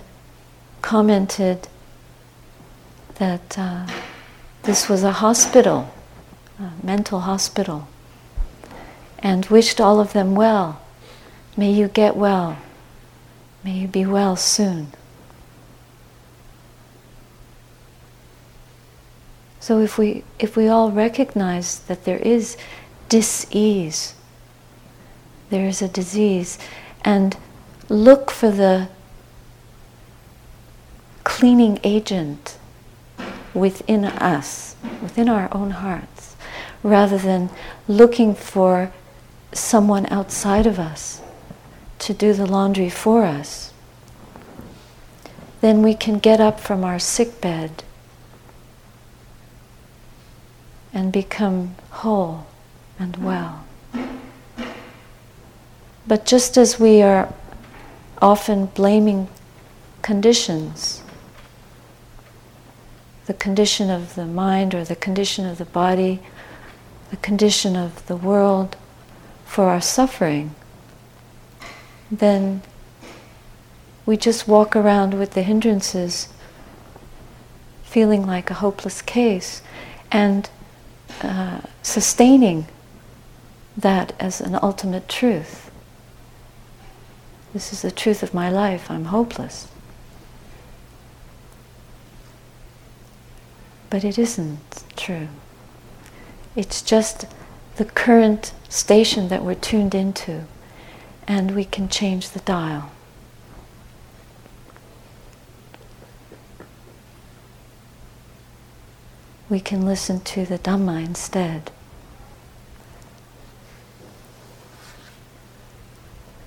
commented 0.83 1.67
that 3.15 3.57
uh, 3.57 3.87
this 4.61 4.87
was 4.87 5.01
a 5.01 5.13
hospital, 5.13 5.91
mental 6.81 7.21
hospital, 7.21 7.87
and 9.19 9.45
wished 9.47 9.79
all 9.79 9.99
of 9.99 10.13
them 10.13 10.35
well. 10.35 10.81
May 11.55 11.71
you 11.71 11.87
get 11.87 12.15
well. 12.15 12.57
May 13.63 13.73
you 13.79 13.87
be 13.87 14.05
well 14.05 14.35
soon. 14.35 14.87
So 19.59 19.79
if 19.79 19.97
we 19.97 20.25
if 20.39 20.57
we 20.57 20.67
all 20.67 20.91
recognize 20.91 21.79
that 21.87 22.03
there 22.03 22.17
is 22.17 22.57
dis-ease, 23.07 24.13
there 25.49 25.65
is 25.65 25.81
a 25.81 25.87
disease, 25.87 26.59
and 27.05 27.37
look 27.87 28.29
for 28.29 28.51
the 28.51 28.89
cleaning 31.23 31.79
agent 31.85 32.57
within 33.53 34.03
us, 34.03 34.75
within 35.01 35.29
our 35.29 35.47
own 35.53 35.71
hearts, 35.71 36.12
rather 36.83 37.17
than 37.17 37.49
looking 37.87 38.35
for 38.35 38.91
someone 39.53 40.05
outside 40.07 40.67
of 40.67 40.77
us 40.77 41.21
to 41.99 42.13
do 42.13 42.33
the 42.33 42.45
laundry 42.45 42.89
for 42.89 43.23
us, 43.23 43.71
then 45.61 45.81
we 45.81 45.93
can 45.93 46.19
get 46.19 46.41
up 46.41 46.59
from 46.59 46.83
our 46.83 46.99
sick 46.99 47.39
bed 47.39 47.83
and 50.93 51.11
become 51.11 51.75
whole 51.89 52.45
and 52.99 53.15
well. 53.17 53.63
But 56.05 56.25
just 56.25 56.57
as 56.57 56.79
we 56.79 57.01
are 57.01 57.33
often 58.21 58.65
blaming 58.67 59.29
conditions, 60.01 61.01
the 63.25 63.33
condition 63.33 63.89
of 63.89 64.15
the 64.15 64.25
mind 64.25 64.75
or 64.75 64.83
the 64.83 64.97
condition 64.97 65.45
of 65.45 65.57
the 65.57 65.65
body, 65.65 66.19
the 67.13 67.17
condition 67.17 67.75
of 67.75 68.07
the 68.07 68.15
world 68.15 68.75
for 69.45 69.65
our 69.65 69.79
suffering, 69.79 70.55
then 72.09 72.59
we 74.03 74.17
just 74.17 74.47
walk 74.47 74.75
around 74.75 75.13
with 75.13 75.33
the 75.33 75.43
hindrances 75.43 76.29
feeling 77.83 78.25
like 78.25 78.49
a 78.49 78.55
hopeless 78.55 79.03
case. 79.03 79.61
And 80.11 80.49
uh, 81.21 81.59
sustaining 81.83 82.65
that 83.77 84.13
as 84.19 84.41
an 84.41 84.57
ultimate 84.63 85.07
truth. 85.07 85.69
This 87.53 87.71
is 87.71 87.83
the 87.83 87.91
truth 87.91 88.23
of 88.23 88.33
my 88.33 88.49
life. 88.49 88.89
I'm 88.89 89.05
hopeless. 89.05 89.67
But 93.91 94.03
it 94.03 94.17
isn't 94.17 94.83
true. 94.95 95.27
It's 96.55 96.81
just 96.81 97.25
the 97.77 97.85
current 97.85 98.53
station 98.69 99.29
that 99.29 99.43
we're 99.43 99.55
tuned 99.55 99.95
into, 99.95 100.45
and 101.27 101.55
we 101.55 101.65
can 101.65 101.89
change 101.89 102.29
the 102.29 102.39
dial. 102.41 102.91
we 109.53 109.59
can 109.59 109.85
listen 109.85 110.19
to 110.19 110.47
the 110.47 110.57
Dhamma 110.57 111.05
instead. 111.05 111.69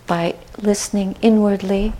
By 0.08 0.34
listening 0.58 1.14
inwardly, 1.22 1.92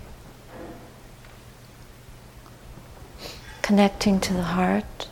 connecting 3.61 4.19
to 4.19 4.33
the 4.33 4.43
heart, 4.43 5.07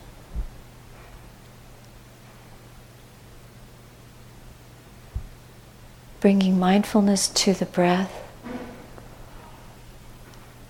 bringing 6.26 6.58
mindfulness 6.58 7.28
to 7.28 7.54
the 7.54 7.68
breath, 7.68 8.28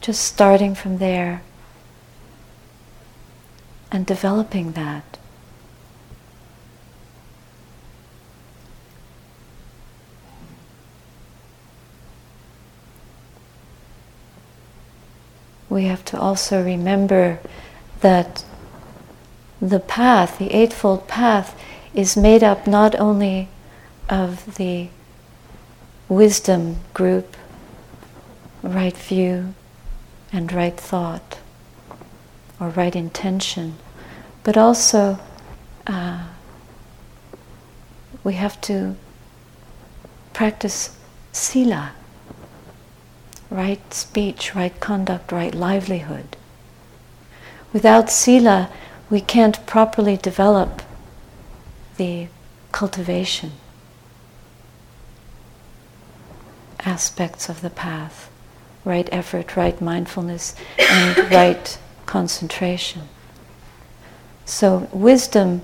just 0.01 0.21
starting 0.21 0.75
from 0.75 0.97
there 0.97 1.41
and 3.89 4.05
developing 4.05 4.73
that. 4.73 5.17
We 15.69 15.85
have 15.85 16.03
to 16.03 16.19
also 16.19 16.61
remember 16.61 17.39
that 18.01 18.43
the 19.61 19.79
path, 19.79 20.37
the 20.37 20.53
Eightfold 20.53 21.07
Path, 21.07 21.57
is 21.93 22.17
made 22.17 22.43
up 22.43 22.67
not 22.67 22.99
only 22.99 23.47
of 24.09 24.57
the 24.57 24.89
wisdom 26.07 26.77
group, 26.93 27.35
right 28.61 28.95
view, 28.95 29.53
and 30.31 30.51
right 30.51 30.77
thought, 30.77 31.39
or 32.59 32.69
right 32.69 32.95
intention, 32.95 33.75
but 34.43 34.57
also 34.57 35.19
uh, 35.87 36.23
we 38.23 38.33
have 38.33 38.59
to 38.61 38.95
practice 40.33 40.97
sila, 41.31 41.91
right 43.49 43.93
speech, 43.93 44.55
right 44.55 44.79
conduct, 44.79 45.31
right 45.31 45.55
livelihood. 45.55 46.35
Without 47.71 48.09
sila, 48.09 48.69
we 49.09 49.21
can't 49.21 49.65
properly 49.65 50.17
develop 50.17 50.81
the 51.97 52.27
cultivation. 52.71 53.51
Aspects 56.85 57.49
of 57.49 57.61
the 57.61 57.69
path 57.69 58.29
right 58.85 59.09
effort, 59.11 59.57
right 59.57 59.81
mindfulness, 59.81 60.55
and 60.77 61.17
right 61.31 61.77
concentration. 62.05 63.01
So, 64.45 64.87
wisdom 64.93 65.63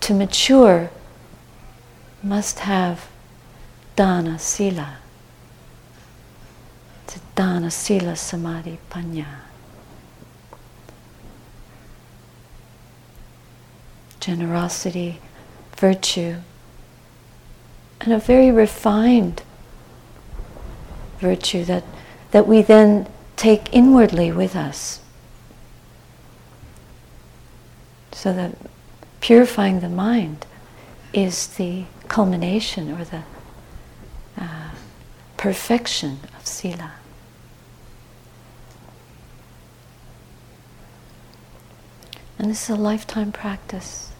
to 0.00 0.14
mature 0.14 0.90
must 2.22 2.60
have 2.60 3.08
dana 3.94 4.38
sila. 4.38 4.96
To 7.08 7.20
dana 7.34 7.70
sila 7.70 8.16
samadhi 8.16 8.78
panya. 8.90 9.26
Generosity, 14.18 15.20
virtue, 15.76 16.36
and 18.00 18.14
a 18.14 18.18
very 18.18 18.50
refined 18.50 19.42
virtue 21.18 21.64
that, 21.64 21.84
that 22.30 22.46
we 22.46 22.62
then 22.62 23.06
take 23.36 23.72
inwardly 23.72 24.30
with 24.32 24.56
us. 24.56 25.00
So 28.12 28.32
that 28.32 28.56
purifying 29.20 29.80
the 29.80 29.88
mind 29.88 30.46
is 31.12 31.46
the 31.46 31.84
culmination 32.08 32.90
or 32.92 33.04
the 33.04 33.22
uh, 34.38 34.70
perfection 35.36 36.20
of 36.38 36.46
sila. 36.46 36.92
And 42.38 42.50
this 42.50 42.64
is 42.64 42.70
a 42.70 42.80
lifetime 42.80 43.32
practice. 43.32 44.13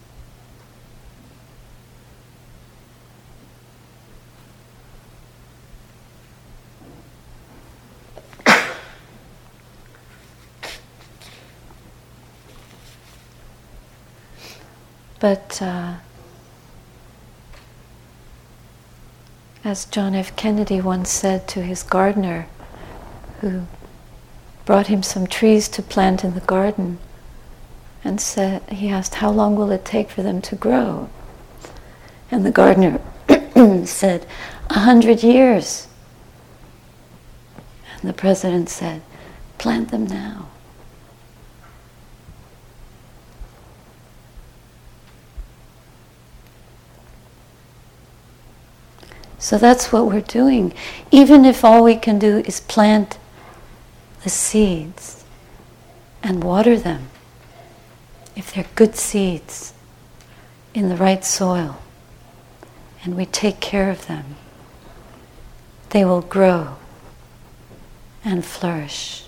But 15.25 15.59
uh, 15.59 15.95
as 19.63 19.85
John 19.85 20.13
F. 20.13 20.35
Kennedy 20.35 20.79
once 20.79 21.09
said 21.09 21.47
to 21.47 21.63
his 21.63 21.81
gardener, 21.81 22.45
who 23.41 23.65
brought 24.65 24.85
him 24.85 25.01
some 25.01 25.25
trees 25.25 25.67
to 25.69 25.81
plant 25.81 26.23
in 26.23 26.35
the 26.35 26.41
garden, 26.41 26.99
and 28.03 28.21
said, 28.21 28.69
he 28.69 28.89
asked, 28.89 29.15
How 29.15 29.31
long 29.31 29.55
will 29.55 29.71
it 29.71 29.83
take 29.83 30.11
for 30.11 30.21
them 30.21 30.43
to 30.43 30.55
grow? 30.55 31.09
And 32.29 32.45
the 32.45 32.51
gardener 32.51 33.01
said, 33.87 34.27
A 34.69 34.81
hundred 34.81 35.23
years. 35.23 35.87
And 37.99 38.07
the 38.07 38.13
president 38.13 38.69
said, 38.69 39.01
Plant 39.57 39.89
them 39.89 40.05
now. 40.05 40.49
So 49.45 49.59
that's 49.59 49.91
what 49.91 50.07
we're 50.07 50.21
doing. 50.21 50.73
Even 51.11 51.45
if 51.45 51.63
all 51.63 51.83
we 51.83 51.97
can 51.97 52.17
do 52.17 52.39
is 52.47 52.61
plant 52.61 53.19
the 54.23 54.29
seeds 54.31 55.23
and 56.23 56.43
water 56.43 56.79
them, 56.79 57.09
if 58.35 58.51
they're 58.51 58.65
good 58.73 58.95
seeds 58.95 59.75
in 60.73 60.89
the 60.89 60.95
right 60.95 61.23
soil, 61.23 61.77
and 63.03 63.15
we 63.15 63.27
take 63.27 63.59
care 63.59 63.91
of 63.91 64.07
them, 64.07 64.35
they 65.91 66.03
will 66.03 66.21
grow 66.21 66.77
and 68.23 68.43
flourish. 68.43 69.24